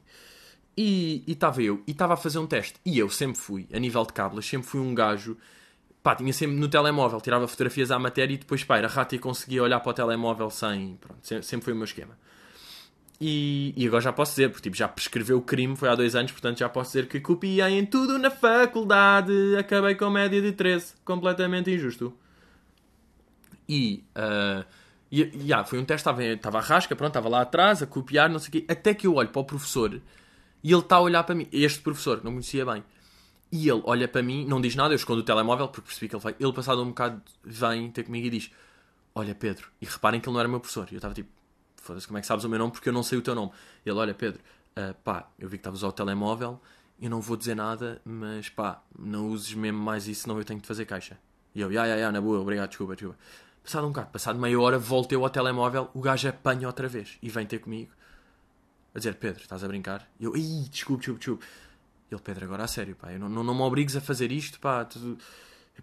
E 0.77 1.23
estava 1.27 1.63
eu, 1.63 1.83
e 1.87 1.93
estava 1.93 2.15
a 2.15 2.17
fazer 2.17 2.39
um 2.39 2.47
teste. 2.47 2.75
E 2.85 2.99
eu 2.99 3.09
sempre 3.09 3.39
fui, 3.39 3.69
a 3.73 3.79
nível 3.79 4.05
de 4.05 4.13
cábulas, 4.13 4.45
sempre 4.45 4.67
fui 4.67 4.81
um 4.81 4.95
gajo. 4.95 5.37
Pá, 6.03 6.15
tinha 6.15 6.33
sempre 6.33 6.57
no 6.57 6.69
telemóvel, 6.69 7.21
tirava 7.21 7.47
fotografias 7.47 7.91
à 7.91 7.99
matéria 7.99 8.35
e 8.35 8.39
depois, 8.39 8.65
pá, 8.65 8.77
era 8.77 8.89
rato 8.89 9.15
e 9.15 9.19
conseguia 9.19 9.63
olhar 9.63 9.81
para 9.81 9.91
o 9.91 9.95
telemóvel 9.95 10.51
sem. 10.51 10.97
Pronto, 11.01 11.21
sempre, 11.23 11.65
foi 11.65 11.73
o 11.73 11.77
meu 11.77 11.85
esquema. 11.85 12.19
E, 13.21 13.73
e 13.77 13.87
agora 13.87 14.03
já 14.03 14.13
posso 14.13 14.33
dizer, 14.33 14.49
porque 14.51 14.65
tipo, 14.65 14.77
já 14.77 14.89
prescreveu 14.89 15.39
o 15.39 15.43
crime, 15.43 15.77
foi 15.77 15.89
há 15.89 15.95
dois 15.95 16.17
anos, 16.17 16.33
portanto 16.33 16.59
já 16.59 16.69
posso 16.69 16.91
dizer 16.91 17.07
que 17.07 17.21
copiei 17.21 17.79
em 17.79 17.87
tudo 17.87 18.19
na 18.19 18.31
faculdade, 18.31 19.33
acabei 19.57 19.95
com 19.95 20.11
média 20.11 20.43
de 20.43 20.53
13. 20.53 20.95
Completamente 21.05 21.71
injusto. 21.71 22.13
E, 23.69 24.05
ah, 24.15 24.65
e, 25.11 25.47
e, 25.47 25.53
ah, 25.53 25.65
foi 25.65 25.79
um 25.79 25.85
teste, 25.85 26.01
estava, 26.01 26.25
estava 26.25 26.59
à 26.59 26.61
rasca, 26.61 26.97
pronto, 26.97 27.11
estava 27.11 27.29
lá 27.29 27.43
atrás 27.43 27.81
a 27.83 27.87
copiar, 27.87 28.29
não 28.29 28.41
sei 28.41 28.49
o 28.49 28.53
quê, 28.53 28.65
até 28.69 28.93
que 28.93 29.07
eu 29.07 29.15
olho 29.15 29.29
para 29.29 29.41
o 29.41 29.45
professor 29.45 30.01
e 30.65 30.73
ele 30.73 30.81
está 30.81 30.97
a 30.97 31.01
olhar 31.01 31.23
para 31.25 31.35
mim, 31.35 31.47
este 31.53 31.81
professor, 31.81 32.25
não 32.25 32.33
conhecia 32.33 32.65
bem. 32.65 32.83
E 33.53 33.69
ele 33.69 33.83
olha 33.85 34.09
para 34.09 34.23
mim, 34.23 34.47
não 34.47 34.63
diz 34.63 34.75
nada, 34.75 34.95
eu 34.95 34.97
escondo 34.97 35.21
o 35.21 35.23
telemóvel 35.23 35.69
porque 35.69 35.87
percebi 35.89 36.09
que 36.09 36.17
ele 36.17 36.23
vai. 36.23 36.35
Ele, 36.41 36.53
passado 36.55 36.83
um 36.83 36.89
bocado, 36.89 37.21
vem 37.45 37.91
ter 37.91 38.05
comigo 38.05 38.27
e 38.27 38.31
diz: 38.31 38.51
Olha, 39.15 39.35
Pedro, 39.35 39.69
e 39.81 39.85
reparem 39.85 40.21
que 40.21 40.27
ele 40.27 40.33
não 40.33 40.41
era 40.41 40.49
meu 40.49 40.59
professor. 40.59 40.89
E 40.91 40.95
eu 40.95 40.97
estava 40.97 41.13
tipo: 41.13 41.29
Foda-se, 41.77 42.07
como 42.07 42.17
é 42.17 42.23
que 42.23 42.27
sabes 42.27 42.47
o 42.47 42.49
meu 42.49 42.59
nome? 42.59 42.73
Porque 42.73 42.89
eu 42.89 42.95
não 42.95 43.03
sei 43.03 43.19
o 43.19 43.23
teu 43.23 43.35
nome. 43.35 43.53
Ele: 43.85 43.95
Olha, 43.95 44.15
Pedro, 44.15 44.41
ah, 44.75 44.95
pá, 45.05 45.29
eu 45.39 45.49
vi 45.51 45.59
que 45.59 45.61
estavas 45.61 45.85
a 45.85 45.87
usar 45.87 45.89
o 45.89 45.93
telemóvel, 45.93 46.59
eu 46.99 47.11
não 47.11 47.21
vou 47.21 47.37
dizer 47.37 47.55
nada, 47.55 48.01
mas 48.03 48.49
pá, 48.49 48.83
não 48.99 49.29
uses 49.29 49.53
mesmo 49.53 49.79
mais 49.79 50.09
isso, 50.09 50.23
senão 50.23 50.39
eu 50.39 50.45
tenho 50.45 50.61
de 50.61 50.67
fazer 50.67 50.87
caixa. 50.87 51.19
E 51.55 51.61
eu: 51.61 51.71
Ya, 51.71 51.85
ya, 51.85 51.97
ya, 51.97 52.11
na 52.11 52.23
boa, 52.23 52.41
obrigado, 52.41 52.71
desculpa, 52.71 52.97
desculpa. 52.97 53.19
Passado 53.63 53.87
um 53.87 53.91
bocado, 53.91 54.11
passado 54.11 54.39
meia 54.39 54.59
hora, 54.59 54.79
volto 54.79 55.13
eu 55.13 55.23
ao 55.23 55.31
telemóvel, 55.31 55.91
o 55.93 56.01
gajo 56.01 56.27
apanha 56.27 56.67
outra 56.67 56.89
vez 56.89 57.19
e 57.23 57.29
vem 57.29 57.47
ter 57.47 57.59
comigo 57.59 57.93
a 58.95 58.99
dizer: 58.99 59.15
Pedro, 59.17 59.43
estás 59.43 59.65
a 59.65 59.69
brincar? 59.69 60.09
E 60.21 60.25
eu: 60.25 60.37
Ih, 60.37 60.69
desculpe, 60.71 61.01
desculpe, 61.01 61.19
desculpe. 61.19 61.47
Ele, 62.11 62.21
Pedro, 62.21 62.45
agora 62.45 62.65
a 62.65 62.69
sério, 62.69 62.95
pá, 62.95 63.13
eu 63.13 63.19
não, 63.19 63.29
não, 63.29 63.43
não 63.43 63.55
me 63.55 63.63
obrigues 63.63 63.97
a 63.97 64.01
fazer 64.01 64.31
isto, 64.31 64.61
pá, 64.61 64.85
tu, 64.85 65.19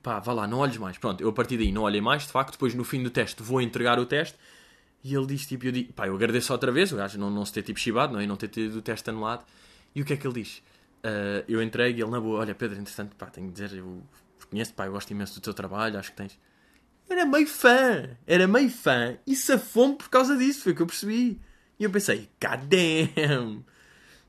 pá, 0.01 0.19
vá 0.19 0.33
lá, 0.33 0.47
não 0.47 0.59
olhes 0.59 0.77
mais. 0.77 0.97
Pronto, 0.97 1.21
eu 1.21 1.29
a 1.29 1.33
partir 1.33 1.57
daí 1.57 1.71
não 1.71 1.81
olhei 1.81 1.99
mais, 2.01 2.23
de 2.23 2.31
facto, 2.31 2.53
depois 2.53 2.73
no 2.73 2.83
fim 2.83 3.03
do 3.03 3.09
teste 3.09 3.41
vou 3.43 3.61
entregar 3.61 3.99
o 3.99 4.05
teste 4.05 4.37
e 5.03 5.15
ele 5.15 5.25
diz, 5.25 5.45
tipo, 5.45 5.65
eu 5.65 5.71
digo, 5.71 5.93
pá, 5.93 6.07
eu 6.07 6.15
agradeço 6.15 6.53
outra 6.53 6.71
vez, 6.71 6.91
o 6.91 6.95
gajo 6.95 7.19
não, 7.19 7.29
não 7.31 7.43
se 7.43 7.53
ter, 7.53 7.63
tipo, 7.63 7.79
chibado, 7.79 8.13
não 8.13 8.19
é? 8.19 8.23
E 8.23 8.27
não 8.27 8.37
ter 8.37 8.47
tido 8.49 8.77
o 8.77 8.81
teste 8.81 9.09
anulado. 9.09 9.43
E 9.95 10.01
o 10.01 10.05
que 10.05 10.13
é 10.13 10.17
que 10.17 10.25
ele 10.25 10.43
diz? 10.43 10.61
Ah, 11.03 11.43
eu 11.47 11.61
entrego 11.61 11.97
e 11.97 12.01
ele, 12.01 12.11
na 12.11 12.19
boa, 12.19 12.39
olha, 12.39 12.53
Pedro, 12.55 12.79
entretanto, 12.79 13.15
pá, 13.15 13.25
tenho 13.27 13.47
de 13.47 13.53
dizer, 13.53 13.73
eu 13.77 14.01
conheço, 14.49 14.73
pá, 14.73 14.85
eu 14.85 14.91
gosto 14.91 15.11
imenso 15.11 15.35
do 15.35 15.41
teu 15.41 15.53
trabalho, 15.53 15.97
acho 15.97 16.11
que 16.11 16.17
tens... 16.17 16.39
Era 17.09 17.25
meio 17.25 17.47
fã, 17.47 18.09
era 18.25 18.47
meio 18.47 18.69
fã, 18.69 19.17
e 19.27 19.35
safou-me 19.35 19.95
por 19.95 20.07
causa 20.07 20.37
disso, 20.37 20.61
foi 20.61 20.71
o 20.71 20.75
que 20.75 20.81
eu 20.81 20.87
percebi. 20.87 21.41
E 21.81 21.83
eu 21.83 21.89
pensei, 21.89 22.29
god 22.39 22.59
damn, 22.67 23.65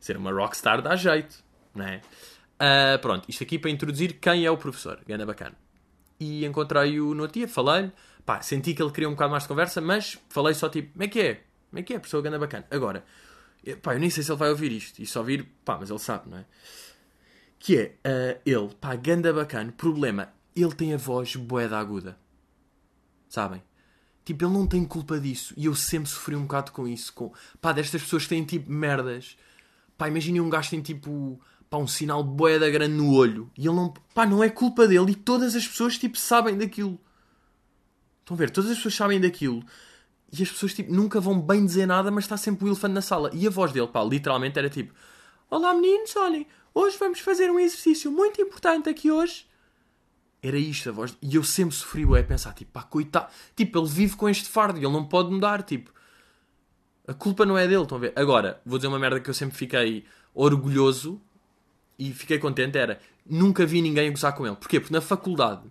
ser 0.00 0.16
uma 0.16 0.32
rockstar 0.32 0.80
dá 0.80 0.96
jeito, 0.96 1.44
não 1.74 1.84
é? 1.84 2.00
Ah, 2.58 2.98
pronto, 2.98 3.28
isto 3.28 3.42
aqui 3.42 3.58
para 3.58 3.68
introduzir 3.68 4.14
quem 4.14 4.46
é 4.46 4.50
o 4.50 4.56
professor, 4.56 4.98
ganda 5.06 5.26
bacana. 5.26 5.54
E 6.18 6.46
encontrei-o 6.46 7.12
no 7.12 7.28
dia, 7.28 7.46
falei-lhe, 7.46 7.92
pá, 8.24 8.40
senti 8.40 8.72
que 8.72 8.82
ele 8.82 8.90
queria 8.90 9.06
um 9.06 9.12
bocado 9.12 9.32
mais 9.32 9.42
de 9.42 9.50
conversa, 9.50 9.82
mas 9.82 10.18
falei 10.30 10.54
só 10.54 10.70
tipo, 10.70 10.94
como 10.94 11.04
é 11.04 11.08
que 11.08 11.20
é? 11.20 11.34
Como 11.68 11.78
é 11.80 11.82
que 11.82 11.92
é, 11.92 11.98
professor 11.98 12.22
ganda 12.22 12.38
bacana? 12.38 12.66
Agora, 12.70 13.04
pá, 13.82 13.96
eu 13.96 14.00
nem 14.00 14.08
sei 14.08 14.22
se 14.22 14.32
ele 14.32 14.38
vai 14.38 14.48
ouvir 14.48 14.72
isto, 14.72 15.02
e 15.02 15.04
se 15.04 15.18
ouvir, 15.18 15.46
pá, 15.62 15.76
mas 15.78 15.90
ele 15.90 15.98
sabe, 15.98 16.30
não 16.30 16.38
é? 16.38 16.46
Que 17.58 17.76
é, 17.76 17.96
ah, 18.02 18.40
ele, 18.46 18.70
pá, 18.80 18.96
ganda 18.96 19.30
bacana, 19.30 19.70
problema, 19.72 20.32
ele 20.56 20.74
tem 20.74 20.94
a 20.94 20.96
voz 20.96 21.36
boeda 21.36 21.76
aguda. 21.76 22.16
Sabem? 23.28 23.62
Tipo, 24.24 24.44
ele 24.44 24.52
não 24.52 24.66
tem 24.66 24.84
culpa 24.84 25.18
disso. 25.18 25.52
E 25.56 25.66
eu 25.66 25.74
sempre 25.74 26.08
sofri 26.08 26.36
um 26.36 26.42
bocado 26.42 26.72
com 26.72 26.86
isso. 26.86 27.12
Com... 27.12 27.32
Pá, 27.60 27.72
destas 27.72 28.02
pessoas 28.02 28.22
que 28.24 28.30
têm 28.30 28.44
tipo 28.44 28.70
merdas. 28.70 29.36
Pá, 29.98 30.08
imaginem 30.08 30.40
um 30.40 30.50
gajo 30.50 30.70
que 30.70 30.76
tem 30.76 30.82
tipo. 30.82 31.40
Pá, 31.68 31.78
um 31.78 31.88
sinal 31.88 32.22
de 32.22 32.30
boeda 32.30 32.70
grande 32.70 32.94
no 32.94 33.12
olho. 33.12 33.50
E 33.56 33.66
ele 33.66 33.74
não. 33.74 33.92
Pá, 34.14 34.24
não 34.24 34.42
é 34.42 34.48
culpa 34.48 34.86
dele. 34.86 35.12
E 35.12 35.14
todas 35.14 35.56
as 35.56 35.66
pessoas 35.66 35.98
tipo 35.98 36.16
sabem 36.16 36.56
daquilo. 36.56 37.00
Estão 38.20 38.36
a 38.36 38.38
ver? 38.38 38.50
Todas 38.50 38.70
as 38.70 38.76
pessoas 38.76 38.94
sabem 38.94 39.20
daquilo. 39.20 39.62
E 40.32 40.42
as 40.42 40.50
pessoas 40.50 40.72
tipo 40.72 40.92
nunca 40.92 41.20
vão 41.20 41.40
bem 41.40 41.64
dizer 41.66 41.86
nada, 41.86 42.10
mas 42.10 42.24
está 42.24 42.36
sempre 42.36 42.64
o 42.64 42.68
elefante 42.68 42.94
na 42.94 43.02
sala. 43.02 43.30
E 43.34 43.46
a 43.46 43.50
voz 43.50 43.72
dele, 43.72 43.88
pá, 43.88 44.02
literalmente 44.04 44.58
era 44.58 44.70
tipo: 44.70 44.94
Olá 45.50 45.74
meninos, 45.74 46.14
olhem, 46.16 46.46
hoje 46.72 46.96
vamos 46.98 47.18
fazer 47.20 47.50
um 47.50 47.58
exercício 47.58 48.10
muito 48.10 48.40
importante 48.40 48.88
aqui 48.88 49.10
hoje. 49.10 49.46
Era 50.42 50.58
isto 50.58 50.88
a 50.88 50.92
voz. 50.92 51.16
E 51.22 51.36
eu 51.36 51.44
sempre 51.44 51.74
sofri 51.74 52.04
é 52.16 52.22
pensar, 52.22 52.52
tipo, 52.52 52.72
pá, 52.72 52.82
coitado. 52.82 53.32
Tipo, 53.54 53.78
ele 53.78 53.88
vive 53.88 54.16
com 54.16 54.28
este 54.28 54.48
fardo 54.48 54.78
e 54.78 54.84
ele 54.84 54.92
não 54.92 55.04
pode 55.04 55.30
mudar, 55.30 55.62
tipo. 55.62 55.92
A 57.06 57.14
culpa 57.14 57.46
não 57.46 57.56
é 57.56 57.66
dele, 57.66 57.82
estão 57.82 57.98
a 57.98 58.00
ver? 58.00 58.12
Agora, 58.16 58.60
vou 58.66 58.78
dizer 58.78 58.88
uma 58.88 58.98
merda 58.98 59.20
que 59.20 59.30
eu 59.30 59.34
sempre 59.34 59.56
fiquei 59.56 60.04
orgulhoso 60.34 61.20
e 61.98 62.12
fiquei 62.12 62.38
contente, 62.38 62.76
era, 62.78 63.00
nunca 63.24 63.64
vi 63.64 63.80
ninguém 63.80 64.10
gozar 64.10 64.34
com 64.34 64.46
ele. 64.46 64.56
Porquê? 64.56 64.80
Porque 64.80 64.92
na 64.92 65.00
faculdade, 65.00 65.62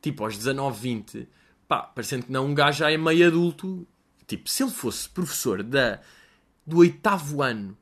tipo, 0.00 0.24
aos 0.24 0.36
19, 0.36 0.80
20, 0.80 1.28
pá, 1.68 1.82
parecendo 1.82 2.26
que 2.26 2.32
não, 2.32 2.46
um 2.46 2.54
gajo 2.54 2.78
já 2.78 2.90
é 2.90 2.96
meio 2.96 3.26
adulto. 3.26 3.86
Tipo, 4.26 4.48
se 4.48 4.62
ele 4.62 4.72
fosse 4.72 5.08
professor 5.08 5.62
da, 5.62 6.00
do 6.66 6.78
oitavo 6.78 7.42
ano, 7.42 7.76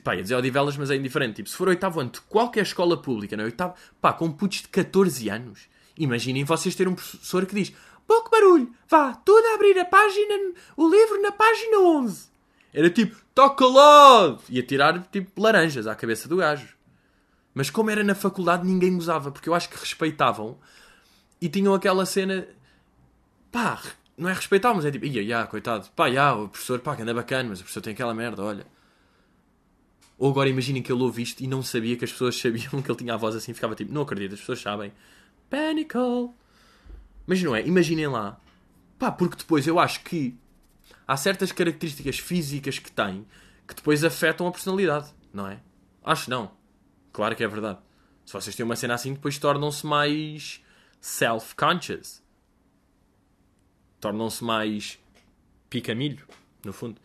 Pá, 0.00 0.16
ia 0.16 0.22
dizer 0.22 0.34
Odivelas, 0.34 0.76
mas 0.76 0.90
é 0.90 0.96
indiferente. 0.96 1.36
Tipo, 1.36 1.48
se 1.48 1.56
for 1.56 1.68
oitavo 1.68 2.00
ano 2.00 2.10
de 2.10 2.20
qualquer 2.22 2.62
escola 2.62 3.00
pública, 3.00 3.36
não 3.36 3.44
é? 3.44 3.46
Oitavo, 3.46 3.74
pá, 4.00 4.12
com 4.12 4.32
putos 4.32 4.62
de 4.62 4.68
14 4.68 5.28
anos, 5.28 5.68
imaginem 5.96 6.44
vocês 6.44 6.74
ter 6.74 6.88
um 6.88 6.94
professor 6.94 7.44
que 7.46 7.54
diz: 7.54 7.72
pouco 8.06 8.30
barulho, 8.30 8.72
vá, 8.88 9.14
tudo 9.14 9.46
a 9.48 9.54
abrir 9.54 9.78
a 9.78 9.84
página, 9.84 10.54
o 10.76 10.88
livro 10.88 11.20
na 11.20 11.32
página 11.32 11.78
11. 11.78 12.30
Era 12.74 12.88
tipo, 12.88 13.16
toca 13.34 13.66
lá! 13.66 14.38
Ia 14.48 14.62
tirar, 14.62 15.02
tipo, 15.12 15.40
laranjas 15.40 15.86
à 15.86 15.94
cabeça 15.94 16.28
do 16.28 16.36
gajo. 16.36 16.68
Mas 17.54 17.68
como 17.68 17.90
era 17.90 18.02
na 18.02 18.14
faculdade, 18.14 18.66
ninguém 18.66 18.94
gozava, 18.94 19.30
porque 19.30 19.48
eu 19.48 19.54
acho 19.54 19.68
que 19.68 19.78
respeitavam 19.78 20.58
e 21.40 21.48
tinham 21.48 21.74
aquela 21.74 22.06
cena. 22.06 22.46
Pá, 23.50 23.78
não 24.16 24.28
é 24.28 24.32
respeitar, 24.32 24.72
mas 24.72 24.86
é 24.86 24.90
tipo, 24.90 25.04
ia, 25.04 25.20
ia, 25.20 25.46
coitado, 25.46 25.88
pá, 25.94 26.08
ia, 26.08 26.32
o 26.34 26.48
professor, 26.48 26.80
pá, 26.80 26.96
que 26.96 27.02
anda 27.02 27.12
bacana, 27.12 27.50
mas 27.50 27.60
o 27.60 27.62
professor 27.62 27.82
tem 27.82 27.92
aquela 27.92 28.14
merda, 28.14 28.42
olha. 28.42 28.66
Ou 30.22 30.30
agora 30.30 30.48
imaginem 30.48 30.80
que 30.80 30.92
ele 30.92 31.02
ouve 31.02 31.20
isto 31.20 31.42
e 31.42 31.48
não 31.48 31.64
sabia 31.64 31.96
que 31.96 32.04
as 32.04 32.12
pessoas 32.12 32.38
sabiam 32.38 32.80
que 32.80 32.88
ele 32.88 32.96
tinha 32.96 33.14
a 33.14 33.16
voz 33.16 33.34
assim, 33.34 33.52
ficava 33.52 33.74
tipo, 33.74 33.92
não 33.92 34.02
acredito, 34.02 34.34
as 34.34 34.38
pessoas 34.38 34.60
sabem. 34.60 34.92
Panical. 35.50 36.32
Mas 37.26 37.42
não 37.42 37.56
é, 37.56 37.66
imaginem 37.66 38.06
lá. 38.06 38.40
Pá, 39.00 39.10
porque 39.10 39.34
depois 39.34 39.66
eu 39.66 39.80
acho 39.80 40.00
que 40.04 40.38
há 41.08 41.16
certas 41.16 41.50
características 41.50 42.20
físicas 42.20 42.78
que 42.78 42.92
tem 42.92 43.26
que 43.66 43.74
depois 43.74 44.04
afetam 44.04 44.46
a 44.46 44.52
personalidade, 44.52 45.12
não 45.34 45.48
é? 45.48 45.60
Acho 46.04 46.30
não. 46.30 46.52
Claro 47.12 47.34
que 47.34 47.42
é 47.42 47.48
verdade. 47.48 47.80
Se 48.24 48.32
vocês 48.32 48.54
têm 48.54 48.64
uma 48.64 48.76
cena 48.76 48.94
assim, 48.94 49.14
depois 49.14 49.38
tornam-se 49.38 49.84
mais 49.84 50.62
self-conscious. 51.00 52.22
Tornam-se 53.98 54.44
mais 54.44 55.00
pica-milho, 55.68 56.24
no 56.64 56.72
fundo. 56.72 57.00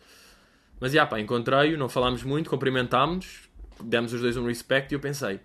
Mas, 0.80 0.92
já, 0.92 1.06
pá, 1.06 1.18
encontrei-o, 1.20 1.78
não 1.78 1.88
falámos 1.88 2.22
muito, 2.22 2.48
cumprimentámos, 2.48 3.48
demos 3.82 4.12
os 4.12 4.20
dois 4.20 4.36
um 4.36 4.46
respect 4.46 4.92
e 4.92 4.96
eu 4.96 5.00
pensei, 5.00 5.40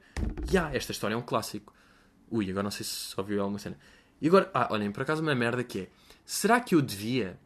já, 0.50 0.74
esta 0.74 0.92
história 0.92 1.16
é 1.16 1.18
um 1.18 1.22
clássico. 1.22 1.74
Ui, 2.30 2.50
agora 2.50 2.64
não 2.64 2.72
sei 2.72 2.86
se 2.86 3.14
ouviu 3.18 3.42
alguma 3.42 3.60
cena. 3.60 3.78
E 4.22 4.28
agora, 4.28 4.50
ah, 4.54 4.68
olhem, 4.72 4.92
por 4.92 5.02
acaso 5.02 5.22
uma 5.22 5.36
merda 5.36 5.64
que 5.64 5.82
é, 5.82 5.88
será 6.26 6.60
que 6.60 6.76
eu 6.76 6.82
devia... 6.82 7.40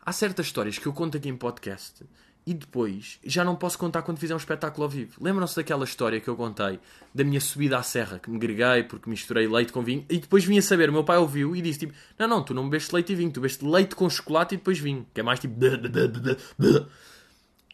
Há 0.00 0.12
certas 0.12 0.46
histórias 0.46 0.78
que 0.78 0.86
eu 0.86 0.92
conto 0.92 1.16
aqui 1.16 1.28
em 1.28 1.36
podcast 1.36 2.04
e 2.46 2.54
depois 2.54 3.18
já 3.24 3.44
não 3.44 3.56
posso 3.56 3.76
contar 3.76 4.02
quando 4.02 4.18
fizer 4.18 4.32
um 4.32 4.36
espetáculo 4.36 4.84
ao 4.84 4.88
vivo. 4.88 5.18
Lembram-se 5.20 5.56
daquela 5.56 5.84
história 5.84 6.20
que 6.20 6.28
eu 6.28 6.36
contei 6.36 6.78
da 7.12 7.24
minha 7.24 7.40
subida 7.40 7.76
à 7.76 7.82
serra, 7.82 8.20
que 8.20 8.30
me 8.30 8.38
greguei 8.38 8.84
porque 8.84 9.10
misturei 9.10 9.48
leite 9.48 9.72
com 9.72 9.82
vinho 9.82 10.06
e 10.08 10.18
depois 10.18 10.44
vinha 10.44 10.62
saber, 10.62 10.88
o 10.88 10.92
meu 10.92 11.02
pai 11.02 11.18
ouviu 11.18 11.56
e 11.56 11.60
disse 11.60 11.80
tipo: 11.80 11.94
Não, 12.16 12.28
não, 12.28 12.44
tu 12.44 12.54
não 12.54 12.64
bebeste 12.68 12.94
leite 12.94 13.12
e 13.12 13.16
vinho, 13.16 13.32
tu 13.32 13.40
bebeste 13.40 13.64
leite 13.64 13.96
com 13.96 14.08
chocolate 14.08 14.54
e 14.54 14.58
depois 14.58 14.78
vinho, 14.78 15.04
que 15.12 15.20
é 15.20 15.24
mais 15.24 15.40
tipo. 15.40 15.56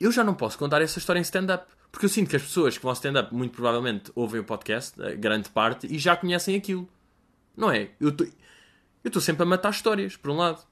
Eu 0.00 0.10
já 0.10 0.24
não 0.24 0.34
posso 0.34 0.58
contar 0.58 0.80
essa 0.80 0.98
história 0.98 1.20
em 1.20 1.22
stand-up 1.22 1.66
porque 1.92 2.06
eu 2.06 2.10
sinto 2.10 2.30
que 2.30 2.36
as 2.36 2.42
pessoas 2.42 2.78
que 2.78 2.82
vão 2.82 2.92
stand-up 2.94 3.34
muito 3.34 3.52
provavelmente 3.52 4.10
ouvem 4.14 4.40
o 4.40 4.44
podcast, 4.44 4.96
grande 5.18 5.50
parte, 5.50 5.86
e 5.86 5.98
já 5.98 6.16
conhecem 6.16 6.56
aquilo, 6.56 6.88
não 7.54 7.70
é? 7.70 7.90
Eu 8.00 8.08
estou 9.04 9.20
sempre 9.20 9.42
a 9.42 9.46
matar 9.46 9.70
histórias, 9.70 10.16
por 10.16 10.30
um 10.30 10.38
lado, 10.38 10.62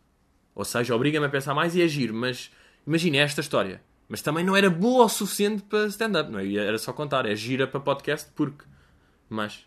ou 0.55 0.65
seja, 0.65 0.97
obriga-me 0.97 1.27
a 1.27 1.29
pensar 1.29 1.55
mais 1.55 1.77
e 1.77 1.83
agir, 1.83 2.11
mas 2.11 2.51
imagine 2.87 3.19
esta 3.19 3.43
história 3.43 3.83
mas 4.11 4.21
também 4.21 4.45
não 4.45 4.57
era 4.57 4.69
boa 4.69 5.05
o 5.05 5.09
suficiente 5.09 5.63
para 5.63 5.87
stand-up, 5.87 6.33
não 6.33 6.41
é? 6.41 6.53
Era 6.53 6.77
só 6.79 6.93
contar, 6.93 7.27
é 7.27 7.37
gira 7.37 7.65
para 7.69 7.79
podcast 7.79 8.29
porque. 8.35 8.65
Mas. 9.29 9.65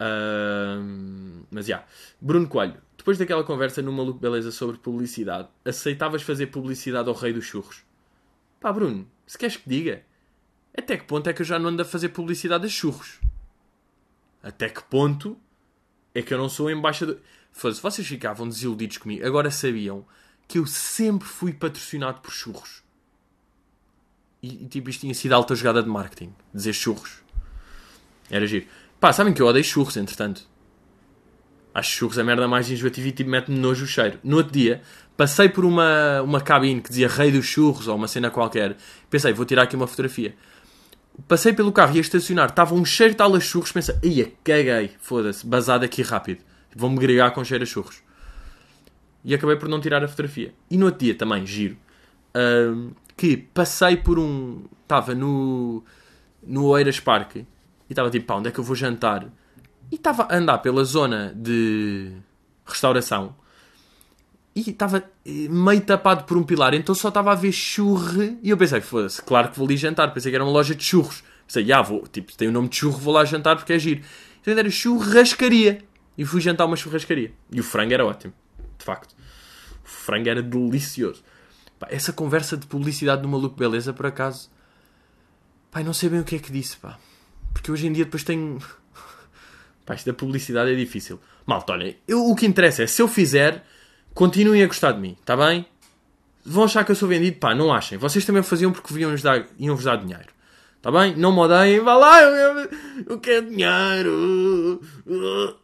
Uh, 0.00 1.46
mas 1.48 1.66
já. 1.66 1.76
Yeah. 1.76 1.88
Bruno 2.20 2.48
Coelho, 2.48 2.82
depois 2.98 3.16
daquela 3.18 3.44
conversa 3.44 3.80
no 3.80 3.92
Maluco 3.92 4.18
Beleza 4.18 4.50
sobre 4.50 4.78
publicidade, 4.78 5.48
aceitavas 5.64 6.22
fazer 6.22 6.48
publicidade 6.48 7.08
ao 7.08 7.14
rei 7.14 7.32
dos 7.32 7.44
churros? 7.44 7.84
Pá, 8.58 8.72
Bruno, 8.72 9.08
se 9.24 9.38
queres 9.38 9.56
que 9.56 9.68
diga, 9.68 10.02
até 10.76 10.96
que 10.96 11.04
ponto 11.04 11.30
é 11.30 11.32
que 11.32 11.42
eu 11.42 11.46
já 11.46 11.56
não 11.56 11.70
ando 11.70 11.82
a 11.82 11.84
fazer 11.84 12.08
publicidade 12.08 12.66
a 12.66 12.68
churros? 12.68 13.20
Até 14.42 14.68
que 14.68 14.82
ponto 14.82 15.38
é 16.12 16.20
que 16.20 16.34
eu 16.34 16.38
não 16.38 16.48
sou 16.48 16.68
embaixador. 16.68 17.20
Se 17.52 17.80
vocês 17.80 18.08
ficavam 18.08 18.48
desiludidos 18.48 18.98
comigo, 18.98 19.24
agora 19.24 19.52
sabiam 19.52 20.04
que 20.48 20.58
eu 20.58 20.66
sempre 20.66 21.28
fui 21.28 21.52
patrocinado 21.52 22.20
por 22.20 22.32
churros. 22.32 22.81
E, 24.42 24.66
tipo, 24.66 24.90
isto 24.90 25.02
tinha 25.02 25.14
sido 25.14 25.32
alta 25.32 25.54
jogada 25.54 25.80
de 25.82 25.88
marketing. 25.88 26.34
Dizer 26.52 26.72
churros. 26.72 27.22
Era 28.28 28.44
giro. 28.44 28.66
Pá, 28.98 29.12
sabem 29.12 29.32
que 29.32 29.40
eu 29.40 29.46
odeio 29.46 29.64
churros, 29.64 29.96
entretanto. 29.96 30.42
Acho 31.72 31.90
churros 31.90 32.18
a 32.18 32.24
merda 32.24 32.48
mais 32.48 32.68
enjoativa 32.68 33.08
e 33.08 33.12
tipo, 33.12 33.30
mete-me 33.30 33.56
nojo 33.56 33.84
o 33.84 33.86
cheiro. 33.86 34.18
No 34.22 34.38
outro 34.38 34.52
dia, 34.52 34.82
passei 35.16 35.48
por 35.48 35.64
uma, 35.64 36.20
uma 36.22 36.40
cabine 36.40 36.80
que 36.80 36.88
dizia 36.88 37.08
Rei 37.08 37.30
dos 37.30 37.46
Churros 37.46 37.86
ou 37.86 37.94
uma 37.94 38.08
cena 38.08 38.30
qualquer. 38.30 38.76
Pensei, 39.08 39.32
vou 39.32 39.46
tirar 39.46 39.62
aqui 39.62 39.76
uma 39.76 39.86
fotografia. 39.86 40.34
Passei 41.28 41.52
pelo 41.52 41.70
carro 41.70 41.92
e 41.92 41.96
ia 41.96 42.00
estacionar. 42.00 42.48
Estava 42.48 42.74
um 42.74 42.84
cheiro 42.84 43.14
tal 43.14 43.34
a 43.34 43.40
churros. 43.40 43.70
Pensei, 43.70 43.94
ia, 44.02 44.32
caguei. 44.42 44.90
Foda-se, 45.00 45.46
basado 45.46 45.84
aqui 45.84 46.02
rápido. 46.02 46.42
Vão-me 46.74 46.98
gregar 46.98 47.32
com 47.32 47.44
cheiro 47.44 47.62
a 47.62 47.66
churros. 47.66 48.02
E 49.24 49.34
acabei 49.34 49.54
por 49.54 49.68
não 49.68 49.80
tirar 49.80 50.02
a 50.02 50.08
fotografia. 50.08 50.52
E 50.68 50.76
no 50.76 50.86
outro 50.86 51.04
dia 51.04 51.14
também, 51.14 51.46
giro 51.46 51.76
que 53.16 53.36
passei 53.36 53.96
por 53.96 54.18
um. 54.18 54.64
Estava 54.82 55.14
no. 55.14 55.84
no 56.42 56.66
Oeiras 56.66 57.00
Parque 57.00 57.40
e 57.88 57.92
estava 57.92 58.10
tipo, 58.10 58.26
pá, 58.26 58.36
onde 58.36 58.48
é 58.48 58.52
que 58.52 58.58
eu 58.58 58.64
vou 58.64 58.76
jantar? 58.76 59.26
E 59.90 59.96
estava 59.96 60.24
a 60.24 60.36
andar 60.36 60.58
pela 60.58 60.84
zona 60.84 61.32
de 61.36 62.12
restauração 62.64 63.34
e 64.54 64.70
estava 64.70 65.04
eh, 65.24 65.48
meio 65.48 65.80
tapado 65.80 66.24
por 66.24 66.36
um 66.36 66.42
pilar, 66.42 66.74
então 66.74 66.94
só 66.94 67.08
estava 67.08 67.32
a 67.32 67.34
ver 67.34 67.52
churro. 67.52 68.38
E 68.42 68.50
eu 68.50 68.56
pensei, 68.56 68.80
foda-se, 68.80 69.20
claro 69.22 69.50
que 69.50 69.58
vou 69.58 69.66
ali 69.66 69.76
jantar. 69.76 70.12
Pensei 70.12 70.30
que 70.30 70.36
era 70.36 70.44
uma 70.44 70.52
loja 70.52 70.74
de 70.74 70.84
churros. 70.84 71.22
Pensei, 71.46 71.64
já 71.64 71.80
vou, 71.82 72.06
tipo, 72.06 72.32
tem 72.36 72.48
o 72.48 72.52
nome 72.52 72.68
de 72.68 72.76
churro, 72.76 72.98
vou 72.98 73.14
lá 73.14 73.24
jantar 73.24 73.56
porque 73.56 73.72
é 73.72 73.78
giro. 73.78 74.02
Então 74.40 74.54
era 74.56 74.70
churrascaria. 74.70 75.82
E 76.16 76.24
fui 76.26 76.40
jantar 76.40 76.66
uma 76.66 76.76
churrascaria. 76.76 77.32
E 77.50 77.60
o 77.60 77.62
frango 77.62 77.94
era 77.94 78.04
ótimo, 78.04 78.34
de 78.78 78.84
facto. 78.84 79.14
O 79.82 79.88
frango 79.88 80.28
era 80.28 80.42
delicioso. 80.42 81.22
Pá, 81.82 81.88
essa 81.90 82.12
conversa 82.12 82.56
de 82.56 82.64
publicidade 82.64 83.22
do 83.22 83.28
maluco 83.28 83.56
beleza, 83.56 83.92
por 83.92 84.06
acaso. 84.06 84.48
Pai, 85.68 85.82
não 85.82 85.92
sei 85.92 86.08
bem 86.08 86.20
o 86.20 86.24
que 86.24 86.36
é 86.36 86.38
que 86.38 86.52
disse, 86.52 86.76
pá. 86.76 86.96
Porque 87.52 87.72
hoje 87.72 87.88
em 87.88 87.92
dia 87.92 88.04
depois 88.04 88.22
tenho. 88.22 88.60
Pá, 89.84 89.96
isto 89.96 90.06
da 90.06 90.14
publicidade 90.14 90.70
é 90.70 90.76
difícil. 90.76 91.18
Malta, 91.44 91.72
olhem, 91.72 91.96
eu, 92.06 92.24
o 92.24 92.36
que 92.36 92.46
interessa 92.46 92.84
é 92.84 92.86
se 92.86 93.02
eu 93.02 93.08
fizer, 93.08 93.66
continuem 94.14 94.62
a 94.62 94.68
gostar 94.68 94.92
de 94.92 95.00
mim, 95.00 95.16
está 95.18 95.36
bem? 95.36 95.66
Vão 96.46 96.62
achar 96.62 96.84
que 96.84 96.92
eu 96.92 96.94
sou 96.94 97.08
vendido? 97.08 97.38
Pá, 97.38 97.52
não 97.52 97.72
achem. 97.72 97.98
Vocês 97.98 98.24
também 98.24 98.44
faziam 98.44 98.70
porque 98.70 98.96
iam-vos 99.00 99.20
dar, 99.20 99.44
iam 99.58 99.74
dar 99.74 99.96
dinheiro. 99.96 100.28
Está 100.76 100.92
bem? 100.92 101.16
Não 101.16 101.32
me 101.32 101.40
odeiem. 101.40 101.80
Vá 101.80 101.96
lá, 101.96 102.22
eu, 102.22 102.70
eu 103.08 103.18
quero 103.18 103.50
dinheiro. 103.50 104.80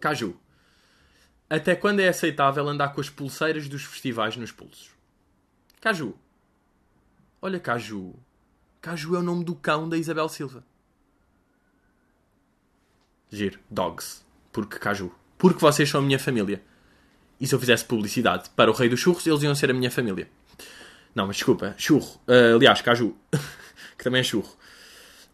Caju. 0.00 0.34
Até 1.54 1.76
quando 1.76 2.00
é 2.00 2.08
aceitável 2.08 2.66
andar 2.68 2.88
com 2.88 3.00
as 3.00 3.08
pulseiras 3.08 3.68
dos 3.68 3.84
festivais 3.84 4.36
nos 4.36 4.50
pulsos? 4.50 4.90
Caju. 5.80 6.12
Olha, 7.40 7.60
Caju. 7.60 8.12
Caju 8.80 9.14
é 9.14 9.18
o 9.20 9.22
nome 9.22 9.44
do 9.44 9.54
cão 9.54 9.88
da 9.88 9.96
Isabel 9.96 10.28
Silva. 10.28 10.64
Giro. 13.30 13.60
Dogs. 13.70 14.24
Porque 14.50 14.80
Caju. 14.80 15.12
Porque 15.38 15.60
vocês 15.60 15.88
são 15.88 16.00
a 16.00 16.04
minha 16.04 16.18
família. 16.18 16.60
E 17.40 17.46
se 17.46 17.54
eu 17.54 17.60
fizesse 17.60 17.84
publicidade 17.84 18.50
para 18.56 18.68
o 18.68 18.74
Rei 18.74 18.88
dos 18.88 18.98
Churros, 18.98 19.24
eles 19.24 19.44
iam 19.44 19.54
ser 19.54 19.70
a 19.70 19.74
minha 19.74 19.92
família. 19.92 20.28
Não, 21.14 21.28
mas 21.28 21.36
desculpa. 21.36 21.72
Churro. 21.78 22.20
Uh, 22.26 22.56
aliás, 22.56 22.80
Caju. 22.80 23.16
que 23.96 24.02
também 24.02 24.22
é 24.22 24.24
churro. 24.24 24.56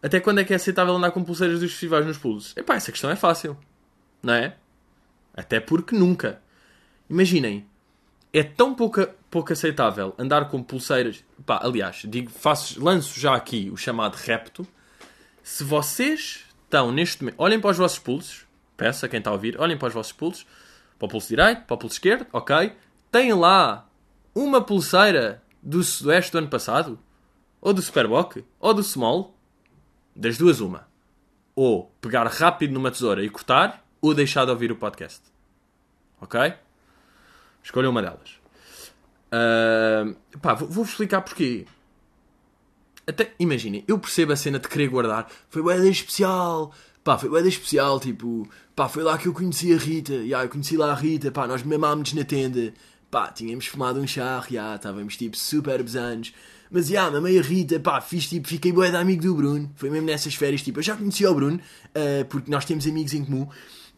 Até 0.03 0.19
quando 0.19 0.39
é 0.39 0.43
que 0.43 0.53
é 0.53 0.55
aceitável 0.55 0.95
andar 0.95 1.09
com 1.09 1.23
pulseiras 1.23 1.59
dos 1.59 1.71
festivais 1.71 2.05
nos 2.05 2.19
pulsos? 2.19 2.55
Epá, 2.55 2.75
essa 2.75 2.91
questão 2.91 3.09
é 3.09 3.15
fácil. 3.15 3.57
Não 4.21 4.35
é? 4.35 4.55
Até 5.41 5.59
porque 5.59 5.95
nunca. 5.95 6.41
Imaginem, 7.09 7.65
é 8.31 8.43
tão 8.43 8.73
pouca, 8.75 9.15
pouco 9.29 9.51
aceitável 9.51 10.13
andar 10.17 10.49
com 10.49 10.61
pulseiras. 10.61 11.23
Pá, 11.45 11.59
aliás, 11.63 12.03
digo, 12.07 12.29
faço, 12.29 12.83
lanço 12.83 13.19
já 13.19 13.35
aqui 13.35 13.69
o 13.71 13.77
chamado 13.77 14.15
repto. 14.15 14.65
Se 15.43 15.63
vocês 15.63 16.45
estão 16.71 16.91
neste 16.91 17.21
momento. 17.21 17.35
Olhem 17.37 17.59
para 17.59 17.71
os 17.71 17.77
vossos 17.77 17.99
pulsos. 17.99 18.45
Peça 18.77 19.09
quem 19.09 19.19
está 19.19 19.29
a 19.29 19.33
ouvir, 19.33 19.59
olhem 19.59 19.77
para 19.77 19.89
os 19.89 19.93
vossos 19.93 20.13
pulsos. 20.13 20.45
Para 20.97 21.05
o 21.05 21.09
pulso 21.09 21.27
direito, 21.27 21.63
para 21.65 21.73
o 21.73 21.77
pulso 21.77 21.95
esquerdo, 21.95 22.25
ok. 22.31 22.73
Têm 23.11 23.33
lá 23.33 23.87
uma 24.33 24.61
pulseira 24.61 25.43
do 25.61 25.83
Sudoeste 25.83 26.31
do 26.31 26.37
ano 26.37 26.47
passado? 26.47 26.97
Ou 27.59 27.73
do 27.73 27.81
Superboc? 27.81 28.43
Ou 28.59 28.73
do 28.73 28.81
Small? 28.81 29.35
Das 30.15 30.37
duas, 30.37 30.61
uma. 30.61 30.87
Ou 31.55 31.91
pegar 31.99 32.25
rápido 32.27 32.73
numa 32.73 32.91
tesoura 32.91 33.23
e 33.23 33.29
cortar, 33.29 33.85
ou 33.99 34.13
deixar 34.13 34.45
de 34.45 34.51
ouvir 34.51 34.71
o 34.71 34.75
podcast. 34.75 35.30
Ok? 36.21 36.53
Escolha 37.63 37.89
uma 37.89 38.01
delas. 38.01 38.39
Uh, 39.33 40.15
pá, 40.39 40.53
vou-vos 40.53 40.89
explicar 40.89 41.21
porquê. 41.21 41.65
Até, 43.07 43.33
imaginem, 43.39 43.83
eu 43.87 43.97
percebo 43.97 44.33
a 44.33 44.35
cena 44.35 44.59
de 44.59 44.67
querer 44.67 44.87
guardar. 44.87 45.29
Foi 45.49 45.61
bué 45.61 45.77
especial. 45.89 46.73
Pá, 47.03 47.17
foi 47.17 47.29
bué 47.29 47.41
especial. 47.47 47.99
Tipo, 47.99 48.47
pá, 48.75 48.87
foi 48.87 49.03
lá 49.03 49.17
que 49.17 49.27
eu 49.27 49.33
conheci 49.33 49.73
a 49.73 49.77
Rita. 49.77 50.25
Já, 50.25 50.43
eu 50.43 50.49
conheci 50.49 50.77
lá 50.77 50.91
a 50.91 50.95
Rita. 50.95 51.31
Pá, 51.31 51.47
nós 51.47 51.63
mamámos 51.63 52.13
na 52.13 52.23
tenda. 52.23 52.73
Pá, 53.09 53.27
tínhamos 53.29 53.65
fumado 53.65 53.99
um 53.99 54.07
charro. 54.07 54.47
Já, 54.51 54.75
estávamos 54.75 55.17
tipo 55.17 55.35
super 55.35 55.81
besanos. 55.81 56.33
Mas 56.69 56.87
já, 56.87 57.09
mamei 57.09 57.39
a 57.39 57.41
Rita. 57.41 57.79
Pá, 57.79 57.99
fiz 57.99 58.29
tipo, 58.29 58.47
fiquei 58.47 58.71
bué 58.71 58.89
amigo 58.95 59.23
do 59.23 59.35
Bruno. 59.35 59.71
Foi 59.75 59.89
mesmo 59.89 60.05
nessas 60.05 60.35
férias. 60.35 60.61
Tipo, 60.61 60.79
eu 60.79 60.83
já 60.83 60.95
conheci 60.95 61.25
o 61.25 61.33
Bruno. 61.33 61.59
Uh, 61.87 62.25
porque 62.25 62.51
nós 62.51 62.65
temos 62.65 62.85
amigos 62.85 63.13
em 63.13 63.25
comum. 63.25 63.47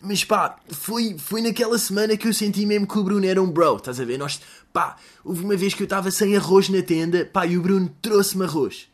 Mas 0.06 0.26
pá, 0.26 0.58
foi, 0.70 1.18
foi 1.18 1.42
naquela 1.42 1.78
semana 1.78 2.18
que 2.18 2.28
eu 2.28 2.34
senti 2.34 2.66
mesmo 2.66 2.86
que 2.86 3.00
o 3.00 3.04
Bruno 3.04 3.26
era 3.26 3.42
um 3.42 3.50
bro, 3.50 3.78
estás 3.78 4.02
a 4.02 4.04
ver? 4.06 4.18
Nós, 4.18 4.42
pá, 4.74 4.98
houve 5.24 5.46
uma 5.46 5.56
vez 5.56 5.74
que 5.74 5.82
eu 5.82 5.86
estava 5.86 6.12
sem 6.12 6.36
arroz 6.36 6.68
na 6.68 6.82
tenda, 6.82 7.26
pá, 7.26 7.46
e 7.48 7.58
o 7.58 7.62
Bruno 7.62 7.90
trouxe-me 8.02 8.44
arroz. 8.44 8.90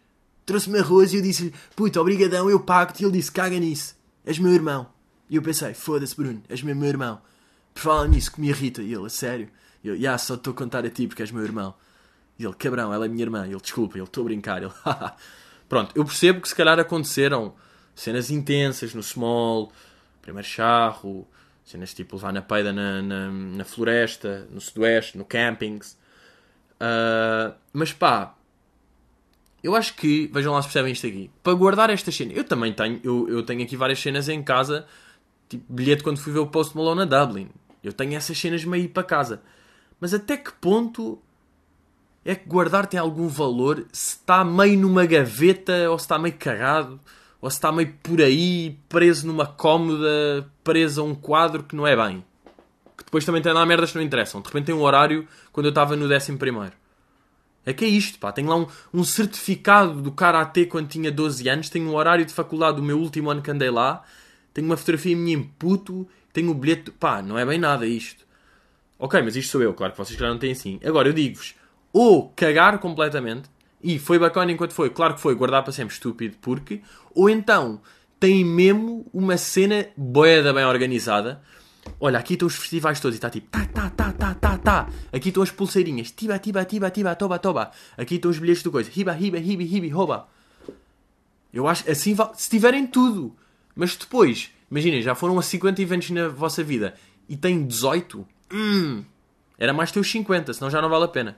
Trouxe-me 0.45 0.77
arroz 0.77 1.11
e 1.11 1.15
eu 1.17 1.21
disse-lhe, 1.23 1.51
puto, 1.75 1.99
obrigadão, 1.99 2.47
eu 2.47 2.59
pago-te. 2.59 3.01
E 3.01 3.05
ele 3.05 3.13
disse, 3.17 3.31
caga 3.31 3.57
nisso, 3.57 3.95
és 4.23 4.37
meu 4.37 4.53
irmão. 4.53 4.87
E 5.27 5.35
eu 5.35 5.41
pensei, 5.41 5.73
foda-se, 5.73 6.15
Bruno, 6.15 6.43
és 6.47 6.61
mesmo 6.61 6.81
meu 6.81 6.89
irmão. 6.89 7.19
Por 7.73 7.81
falar 7.81 8.07
nisso, 8.07 8.31
que 8.31 8.39
me 8.39 8.49
irrita. 8.49 8.83
E 8.83 8.93
ele, 8.93 9.07
a 9.07 9.09
sério? 9.09 9.49
E 9.83 9.87
eu, 9.87 10.19
só 10.19 10.35
estou 10.35 10.53
a 10.53 10.55
contar 10.55 10.85
a 10.85 10.89
ti 10.91 11.07
porque 11.07 11.23
és 11.23 11.31
meu 11.31 11.43
irmão. 11.43 11.73
E 12.37 12.45
ele, 12.45 12.53
cabrão, 12.53 12.93
ela 12.93 13.05
é 13.05 13.09
minha 13.09 13.23
irmã. 13.23 13.47
Ele, 13.47 13.59
desculpa, 13.59 13.97
ele, 13.97 14.05
estou 14.05 14.21
a 14.21 14.25
brincar. 14.25 14.61
Ele, 14.61 14.71
Pronto, 15.67 15.91
eu 15.95 16.05
percebo 16.05 16.41
que 16.41 16.49
se 16.49 16.55
calhar 16.55 16.79
aconteceram 16.79 17.53
cenas 17.95 18.29
intensas 18.29 18.93
no 18.93 19.01
small, 19.03 19.71
primeiro 20.29 20.47
charro, 20.47 21.27
cenas 21.65 21.93
tipo 21.93 22.15
levar 22.15 22.31
na 22.31 22.41
peida 22.41 22.71
na, 22.71 23.01
na, 23.01 23.31
na 23.31 23.65
floresta, 23.65 24.47
no 24.51 24.61
sudoeste, 24.61 25.17
no 25.17 25.25
campings. 25.25 25.97
Uh, 26.75 27.53
mas 27.73 27.91
pá, 27.91 28.35
eu 29.63 29.75
acho 29.75 29.95
que, 29.95 30.29
vejam 30.33 30.53
lá 30.53 30.61
se 30.61 30.67
percebem 30.67 30.93
isto 30.93 31.05
aqui, 31.05 31.29
para 31.43 31.53
guardar 31.53 31.89
estas 31.89 32.15
cenas, 32.15 32.37
eu 32.37 32.43
também 32.43 32.71
tenho, 32.73 32.99
eu, 33.03 33.27
eu 33.27 33.43
tenho 33.43 33.63
aqui 33.63 33.75
várias 33.75 33.99
cenas 33.99 34.29
em 34.29 34.41
casa, 34.41 34.85
tipo 35.49 35.71
bilhete 35.71 36.03
quando 36.03 36.19
fui 36.19 36.31
ver 36.31 36.39
o 36.39 36.47
Post 36.47 36.75
Malone 36.75 37.05
na 37.05 37.25
Dublin. 37.25 37.49
Eu 37.83 37.93
tenho 37.93 38.15
essas 38.15 38.37
cenas 38.37 38.63
meio 38.63 38.89
para 38.89 39.03
casa. 39.03 39.41
Mas 39.99 40.13
até 40.13 40.37
que 40.37 40.51
ponto 40.53 41.21
é 42.23 42.35
que 42.35 42.47
guardar 42.47 42.87
tem 42.87 42.99
algum 42.99 43.27
valor 43.27 43.85
se 43.91 44.15
está 44.17 44.43
meio 44.43 44.77
numa 44.77 45.05
gaveta 45.05 45.89
ou 45.89 45.97
se 45.97 46.05
está 46.05 46.19
meio 46.19 46.35
cagado? 46.37 46.99
Ou 47.41 47.49
se 47.49 47.57
está 47.57 47.71
meio 47.71 47.93
por 48.03 48.21
aí, 48.21 48.77
preso 48.89 49.25
numa 49.25 49.45
cómoda, 49.45 50.49
preso 50.63 51.01
a 51.01 51.03
um 51.03 51.15
quadro 51.15 51.63
que 51.63 51.75
não 51.75 51.87
é 51.87 51.95
bem. 51.95 52.23
Que 52.97 53.05
depois 53.05 53.23
também 53.23 53.41
tem 53.41 53.53
lá 53.53 53.65
merdas 53.65 53.91
que 53.91 53.97
não 53.97 54.03
interessam. 54.03 54.41
De 54.41 54.47
repente 54.47 54.65
tem 54.65 54.75
um 54.75 54.81
horário 54.81 55.27
quando 55.51 55.67
eu 55.67 55.69
estava 55.69 55.95
no 55.95 56.07
décimo 56.07 56.37
primeiro. 56.37 56.73
É 57.65 57.73
que 57.73 57.85
é 57.85 57.87
isto, 57.87 58.19
pá. 58.19 58.31
Tenho 58.31 58.49
lá 58.49 58.55
um, 58.55 58.67
um 58.93 59.03
certificado 59.03 60.01
do 60.01 60.11
Karate 60.11 60.65
quando 60.65 60.87
tinha 60.87 61.11
12 61.11 61.47
anos, 61.47 61.69
tenho 61.69 61.89
um 61.89 61.95
horário 61.95 62.25
de 62.25 62.33
faculdade 62.33 62.77
do 62.77 62.83
meu 62.83 62.99
último 62.99 63.29
ano 63.29 63.41
que 63.41 63.51
andei 63.51 63.69
lá, 63.69 64.03
tenho 64.53 64.67
uma 64.67 64.75
fotografia 64.75 65.15
minha 65.15 65.37
em 65.37 65.43
puto, 65.43 66.07
tenho 66.33 66.51
o 66.51 66.53
bilhete. 66.53 66.91
Pá, 66.91 67.21
não 67.21 67.37
é 67.37 67.45
bem 67.45 67.57
nada 67.57 67.85
isto. 67.85 68.25
Ok, 68.97 69.21
mas 69.21 69.35
isto 69.37 69.51
sou 69.51 69.61
eu, 69.61 69.73
claro 69.73 69.93
que 69.93 69.97
vocês 69.97 70.19
já 70.19 70.27
não 70.27 70.37
têm 70.37 70.51
assim. 70.51 70.79
Agora 70.83 71.07
eu 71.07 71.13
digo-vos, 71.13 71.55
ou 71.93 72.29
cagar 72.35 72.79
completamente, 72.79 73.49
e 73.81 73.97
foi 73.97 74.19
bacana 74.19 74.51
enquanto 74.51 74.73
foi, 74.73 74.89
claro 74.89 75.15
que 75.15 75.21
foi, 75.21 75.35
guardar 75.35 75.63
para 75.63 75.71
sempre 75.71 75.93
estúpido, 75.93 76.37
porque. 76.41 76.81
Ou 77.15 77.29
então 77.29 77.81
tem 78.19 78.43
mesmo 78.43 79.05
uma 79.13 79.37
cena 79.37 79.87
boeda 79.95 80.53
bem 80.53 80.65
organizada. 80.65 81.41
Olha, 81.99 82.19
aqui 82.19 82.33
estão 82.33 82.47
os 82.47 82.55
festivais 82.55 82.99
todos 82.99 83.15
e 83.15 83.17
está 83.17 83.29
tipo 83.29 83.47
tá, 83.49 83.65
tá, 83.65 83.89
tá, 83.89 84.11
tá, 84.11 84.35
tá, 84.35 84.57
tá. 84.57 84.89
Aqui 85.11 85.29
estão 85.29 85.41
as 85.41 85.49
pulseirinhas, 85.49 86.11
tiba, 86.11 86.37
tiba, 86.37 86.63
tiba, 86.65 86.91
tiba, 86.91 87.15
toba, 87.15 87.39
toba. 87.39 87.71
Aqui 87.97 88.15
estão 88.15 88.29
os 88.29 88.37
bilhetes 88.37 88.61
do 88.61 88.71
coisa, 88.71 88.91
hiba, 88.93 89.17
hiba, 89.17 89.37
hibi, 89.37 89.63
hibi, 89.63 89.93
hoba. 89.93 90.27
Eu 91.53 91.67
acho 91.67 91.89
assim, 91.89 92.15
se 92.35 92.49
tiverem 92.49 92.85
tudo. 92.85 93.35
Mas 93.75 93.95
depois, 93.95 94.51
imaginem, 94.69 95.01
já 95.01 95.15
foram 95.15 95.39
a 95.39 95.41
50 95.41 95.81
eventos 95.81 96.09
na 96.09 96.27
vossa 96.27 96.61
vida 96.63 96.95
e 97.29 97.37
têm 97.37 97.65
18, 97.65 98.27
hum, 98.53 99.03
era 99.57 99.73
mais 99.73 99.91
ter 99.91 99.99
os 99.99 100.11
50, 100.11 100.53
senão 100.53 100.69
já 100.69 100.81
não 100.81 100.89
vale 100.89 101.05
a 101.05 101.07
pena. 101.07 101.37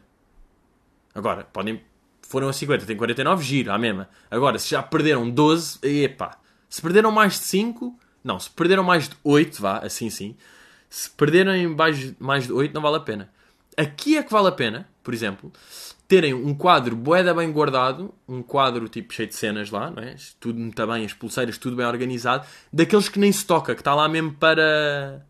Agora, 1.14 1.44
podem 1.44 1.82
foram 2.32 2.48
a 2.48 2.54
50, 2.54 2.86
tem 2.86 2.96
49, 2.96 3.44
giro, 3.44 3.72
à 3.74 3.78
mesma. 3.78 4.10
Agora, 4.30 4.58
se 4.58 4.70
já 4.70 4.82
perderam 4.82 5.30
12, 5.30 5.80
epá. 5.84 6.38
Se 6.70 6.82
perderam 6.82 7.12
mais 7.12 7.34
de 7.34 7.40
5, 7.40 8.00
não, 8.24 8.40
se 8.40 8.50
perderam 8.50 8.84
mais 8.84 9.10
de 9.10 9.16
8, 9.22 9.62
vá, 9.62 9.80
assim 9.80 10.10
sim. 10.10 10.38
Se 10.90 11.10
perderem 11.10 11.68
mais, 11.68 12.18
mais 12.18 12.48
de 12.48 12.54
8, 12.54 12.74
não 12.74 12.82
vale 12.82 12.96
a 12.96 13.02
pena. 13.02 13.30
Aqui 13.76 14.18
é 14.18 14.24
que 14.24 14.32
vale 14.32 14.48
a 14.48 14.52
pena, 14.52 14.88
por 15.04 15.14
exemplo, 15.14 15.52
terem 16.08 16.34
um 16.34 16.54
quadro 16.54 16.96
boeda 16.96 17.34
bem 17.34 17.52
guardado, 17.52 18.14
um 18.28 18.42
quadro 18.42 18.88
tipo 18.88 19.14
cheio 19.14 19.28
de 19.28 19.36
cenas 19.36 19.70
lá, 19.70 19.92
não 19.92 20.02
é? 20.02 20.16
Tudo 20.40 20.60
muito 20.60 20.88
bem, 20.88 21.06
as 21.06 21.14
pulseiras, 21.14 21.58
tudo 21.58 21.76
bem 21.76 21.86
organizado, 21.86 22.48
daqueles 22.72 23.10
que 23.10 23.20
nem 23.20 23.32
se 23.32 23.46
toca, 23.46 23.76
que 23.76 23.82
está 23.82 23.94
lá 23.94 24.08
mesmo 24.08 24.34
para, 24.34 25.26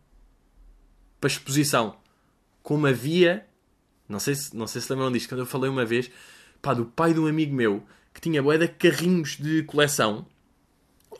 para 1.20 1.28
exposição. 1.28 1.96
Como 2.62 2.86
havia, 2.86 3.44
não 4.08 4.20
sei 4.20 4.36
se, 4.36 4.56
não 4.56 4.68
sei 4.68 4.80
se 4.80 4.92
lembram 4.92 5.10
disto, 5.10 5.28
quando 5.28 5.40
eu 5.40 5.46
falei 5.46 5.68
uma 5.68 5.84
vez, 5.84 6.08
pá, 6.62 6.72
do 6.72 6.86
pai 6.86 7.12
de 7.12 7.20
um 7.20 7.26
amigo 7.26 7.54
meu 7.54 7.82
que 8.14 8.20
tinha 8.20 8.40
de 8.40 8.68
carrinhos 8.68 9.36
de 9.36 9.64
coleção 9.64 10.24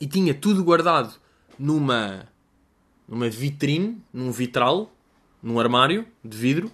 e 0.01 0.07
tinha 0.07 0.33
tudo 0.33 0.65
guardado 0.65 1.15
numa 1.59 2.29
numa 3.09 3.29
vitrine, 3.29 4.01
num 4.13 4.31
vitral, 4.31 4.91
num 5.43 5.59
armário 5.59 6.07
de 6.25 6.37
vidro 6.37 6.71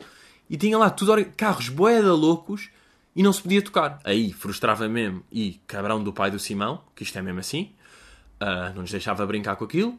e 0.48 0.56
tinha 0.56 0.78
lá 0.78 0.90
tudo 0.90 1.24
carros 1.24 1.70
de 2.02 2.08
loucos 2.10 2.70
e 3.16 3.22
não 3.22 3.32
se 3.32 3.42
podia 3.42 3.62
tocar. 3.62 3.98
Aí 4.04 4.32
frustrava 4.32 4.88
mesmo 4.88 5.24
e 5.32 5.60
cabrão 5.66 6.02
do 6.04 6.12
pai 6.12 6.30
do 6.30 6.38
Simão, 6.38 6.82
que 6.94 7.02
isto 7.02 7.18
é 7.18 7.22
mesmo 7.22 7.40
assim, 7.40 7.72
uh, 8.40 8.72
não 8.74 8.82
nos 8.82 8.90
deixava 8.90 9.26
brincar 9.26 9.56
com 9.56 9.64
aquilo. 9.64 9.98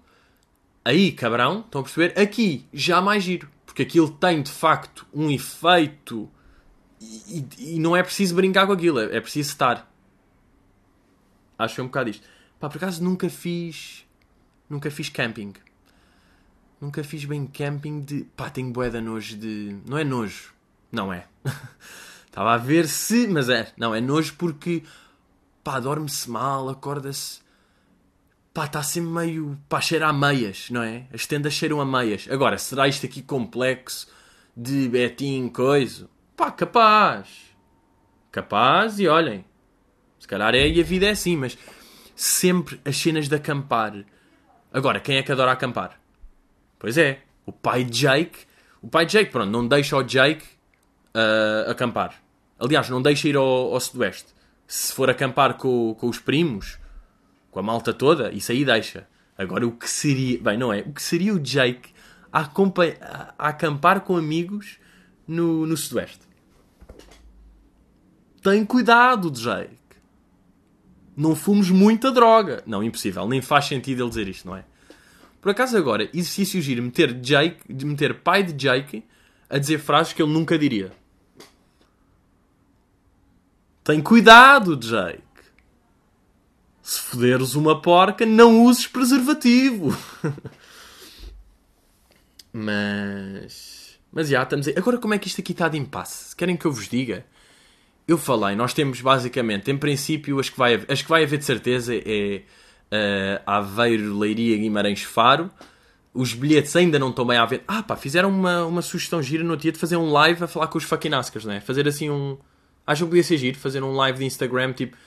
Aí, 0.83 1.11
cabrão, 1.11 1.59
estão 1.59 1.81
a 1.81 1.83
perceber? 1.83 2.19
Aqui, 2.19 2.65
já 2.73 3.01
mais 3.01 3.23
giro. 3.23 3.49
Porque 3.65 3.83
aquilo 3.83 4.09
tem 4.09 4.41
de 4.41 4.51
facto 4.51 5.05
um 5.13 5.29
efeito 5.29 6.29
e, 7.01 7.45
e, 7.57 7.79
não 7.79 7.95
é 7.95 8.03
preciso 8.03 8.35
brincar 8.35 8.67
com 8.67 8.73
aquilo, 8.73 8.99
é, 8.99 9.17
é 9.17 9.21
preciso 9.21 9.49
estar. 9.49 9.89
Acho 11.57 11.75
que 11.75 11.81
é 11.81 11.83
um 11.83 11.87
bocado 11.87 12.09
isto. 12.09 12.27
Pá, 12.59 12.69
por 12.69 12.77
acaso 12.77 13.03
nunca 13.03 13.29
fiz. 13.29 14.05
Nunca 14.69 14.91
fiz 14.91 15.09
camping. 15.09 15.53
Nunca 16.79 17.03
fiz 17.03 17.25
bem 17.25 17.45
camping 17.45 18.01
de. 18.01 18.23
Pá, 18.35 18.49
tenho 18.49 18.71
boeda 18.71 19.01
nojo 19.01 19.37
de. 19.37 19.77
Não 19.85 19.97
é 19.97 20.03
nojo. 20.03 20.53
Não 20.91 21.11
é. 21.11 21.25
Estava 22.25 22.53
a 22.53 22.57
ver 22.57 22.87
se. 22.87 23.27
Mas 23.27 23.49
é. 23.49 23.71
Não, 23.77 23.93
é 23.93 24.01
nojo 24.01 24.35
porque. 24.37 24.83
Pá, 25.63 25.79
dorme-se 25.79 26.29
mal, 26.29 26.69
acorda-se. 26.69 27.39
Pá, 28.53 28.65
está 28.65 28.83
sempre 28.83 29.09
meio. 29.09 29.59
Pá, 29.67 29.81
cheira 29.81 30.07
a 30.07 30.13
meias, 30.13 30.69
não 30.69 30.83
é? 30.83 31.07
As 31.13 31.25
tendas 31.25 31.53
cheiram 31.53 31.81
a 31.81 31.85
meias. 31.85 32.27
Agora, 32.29 32.57
será 32.57 32.87
isto 32.87 33.05
aqui 33.05 33.21
complexo 33.21 34.07
de 34.55 34.87
betinho, 34.87 35.49
coisa? 35.51 36.09
Pá, 36.39 36.51
capaz. 36.51 37.53
Capaz 38.31 38.97
e 38.97 39.09
olhem. 39.09 39.43
Se 40.17 40.25
calhar 40.25 40.55
é 40.55 40.69
e 40.69 40.79
a 40.79 40.83
vida 40.85 41.05
é 41.05 41.09
assim, 41.09 41.35
mas 41.35 41.57
sempre 42.15 42.79
as 42.85 42.95
cenas 42.95 43.27
de 43.27 43.35
acampar. 43.35 44.05
Agora, 44.71 45.01
quem 45.01 45.17
é 45.17 45.21
que 45.21 45.33
adora 45.33 45.51
acampar? 45.51 45.99
Pois 46.79 46.97
é, 46.97 47.23
o 47.45 47.51
pai 47.51 47.83
de 47.83 47.91
Jake. 47.91 48.45
O 48.81 48.87
pai 48.87 49.05
de 49.05 49.11
Jake, 49.11 49.31
pronto, 49.31 49.51
não 49.51 49.67
deixa 49.67 49.97
o 49.97 50.01
Jake 50.01 50.45
uh, 51.13 51.71
acampar. 51.71 52.15
Aliás, 52.57 52.89
não 52.89 53.01
deixa 53.01 53.27
ir 53.27 53.35
ao, 53.35 53.73
ao 53.73 53.79
Sudoeste. 53.81 54.33
Se 54.65 54.93
for 54.93 55.09
acampar 55.09 55.55
com, 55.55 55.93
com 55.99 56.07
os 56.07 56.19
primos, 56.19 56.79
com 57.51 57.59
a 57.59 57.63
malta 57.63 57.93
toda, 57.93 58.31
isso 58.31 58.53
aí 58.53 58.63
deixa. 58.63 59.05
Agora, 59.37 59.67
o 59.67 59.73
que 59.73 59.89
seria. 59.89 60.41
Bem, 60.41 60.57
não 60.57 60.71
é? 60.71 60.79
O 60.79 60.93
que 60.93 61.01
seria 61.01 61.33
o 61.33 61.39
Jake 61.39 61.91
a, 62.31 62.43
a, 62.43 63.33
a 63.37 63.49
acampar 63.49 63.99
com 63.99 64.15
amigos 64.15 64.79
no, 65.27 65.67
no 65.67 65.75
Sudoeste? 65.75 66.28
Tem 68.41 68.65
cuidado, 68.65 69.31
Jake. 69.31 69.77
Não 71.15 71.35
fumes 71.35 71.69
muita 71.69 72.11
droga. 72.11 72.63
Não, 72.65 72.83
impossível. 72.83 73.27
Nem 73.27 73.41
faz 73.41 73.65
sentido 73.65 74.03
ele 74.03 74.09
dizer 74.09 74.27
isto, 74.27 74.47
não 74.47 74.55
é? 74.55 74.63
Por 75.41 75.51
acaso 75.51 75.77
agora, 75.77 76.09
exercício 76.13 76.61
giro 76.61 76.83
meter 76.83 77.13
Jake, 77.13 77.73
meter 77.85 78.21
pai 78.21 78.43
de 78.43 78.53
Jake 78.53 79.03
a 79.49 79.57
dizer 79.57 79.79
frases 79.79 80.13
que 80.13 80.21
ele 80.21 80.31
nunca 80.31 80.57
diria. 80.57 80.91
Tem 83.83 84.01
cuidado, 84.01 84.75
Jake. 84.75 85.23
Se 86.81 86.99
foderes 87.01 87.55
uma 87.55 87.81
porca, 87.81 88.25
não 88.25 88.63
uses 88.63 88.87
preservativo. 88.87 89.97
mas. 92.53 93.99
Mas 94.11 94.29
já, 94.29 94.43
estamos 94.43 94.67
aí. 94.67 94.73
Agora, 94.77 94.97
como 94.97 95.13
é 95.13 95.19
que 95.19 95.27
isto 95.27 95.41
aqui 95.41 95.51
está 95.51 95.67
de 95.67 95.77
impasse? 95.77 96.35
Querem 96.35 96.57
que 96.57 96.65
eu 96.65 96.71
vos 96.71 96.87
diga? 96.87 97.25
Eu 98.11 98.17
falei, 98.17 98.55
nós 98.55 98.73
temos 98.73 99.01
basicamente, 99.01 99.69
em 99.69 99.77
princípio, 99.77 100.39
as 100.39 100.49
que 100.49 100.57
vai, 100.57 100.83
as 100.87 101.01
que 101.01 101.07
vai 101.07 101.23
haver 101.23 101.37
de 101.37 101.45
certeza 101.45 101.93
é 101.95 102.41
uh, 102.91 103.41
Aveiro, 103.45 104.17
Leiria, 104.17 104.57
Guimarães, 104.57 105.03
Faro. 105.03 105.49
Os 106.11 106.33
bilhetes 106.33 106.75
ainda 106.75 106.97
não 106.97 107.11
estão 107.11 107.23
bem 107.25 107.37
à 107.37 107.45
venda. 107.45 107.63
Ah, 107.67 107.83
pá, 107.83 107.95
fizeram 107.95 108.29
uma, 108.29 108.65
uma 108.65 108.81
sugestão 108.81 109.21
gira 109.21 109.43
no 109.43 109.55
dia 109.55 109.71
de 109.71 109.77
fazer 109.77 109.95
um 109.95 110.11
live 110.11 110.43
a 110.43 110.47
falar 110.47 110.67
com 110.67 110.79
os 110.79 110.83
fucking 110.83 111.13
Ascars, 111.13 111.45
né? 111.45 111.61
Fazer 111.61 111.87
assim 111.87 112.09
um. 112.09 112.35
Acho 112.85 113.03
que 113.03 113.09
podia 113.09 113.23
ser 113.23 113.37
giro, 113.37 113.59
fazer 113.59 113.83
um 113.83 113.93
live 113.93 114.17
de 114.17 114.25
Instagram, 114.25 114.73
tipo, 114.73 114.97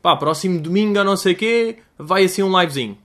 pá, 0.00 0.16
próximo 0.16 0.58
domingo 0.58 0.98
a 0.98 1.04
não 1.04 1.16
sei 1.16 1.34
quê, 1.34 1.80
vai 1.98 2.24
assim 2.24 2.42
um 2.42 2.58
livezinho. 2.58 2.96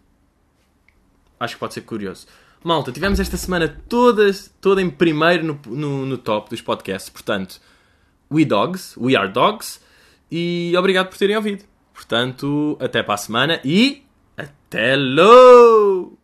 Acho 1.38 1.56
que 1.56 1.60
pode 1.60 1.74
ser 1.74 1.82
curioso. 1.82 2.26
Malta, 2.64 2.92
tivemos 2.94 3.20
esta 3.20 3.36
semana 3.36 3.68
toda, 3.68 4.32
toda 4.62 4.82
em 4.82 4.90
primeiro 4.90 5.44
no, 5.44 5.60
no, 5.66 6.06
no 6.06 6.18
top 6.18 6.50
dos 6.50 6.62
podcasts, 6.62 7.10
portanto 7.10 7.60
We 8.32 8.46
Dogs, 8.46 8.98
We 8.98 9.16
Are 9.16 9.30
Dogs, 9.30 9.82
e 10.32 10.74
obrigado 10.78 11.10
por 11.10 11.18
terem 11.18 11.36
ouvido. 11.36 11.64
Portanto, 11.94 12.78
até 12.80 13.04
para 13.04 13.16
a 13.16 13.18
semana 13.18 13.60
e 13.64 14.04
até 14.38 14.96
logo! 14.96 16.18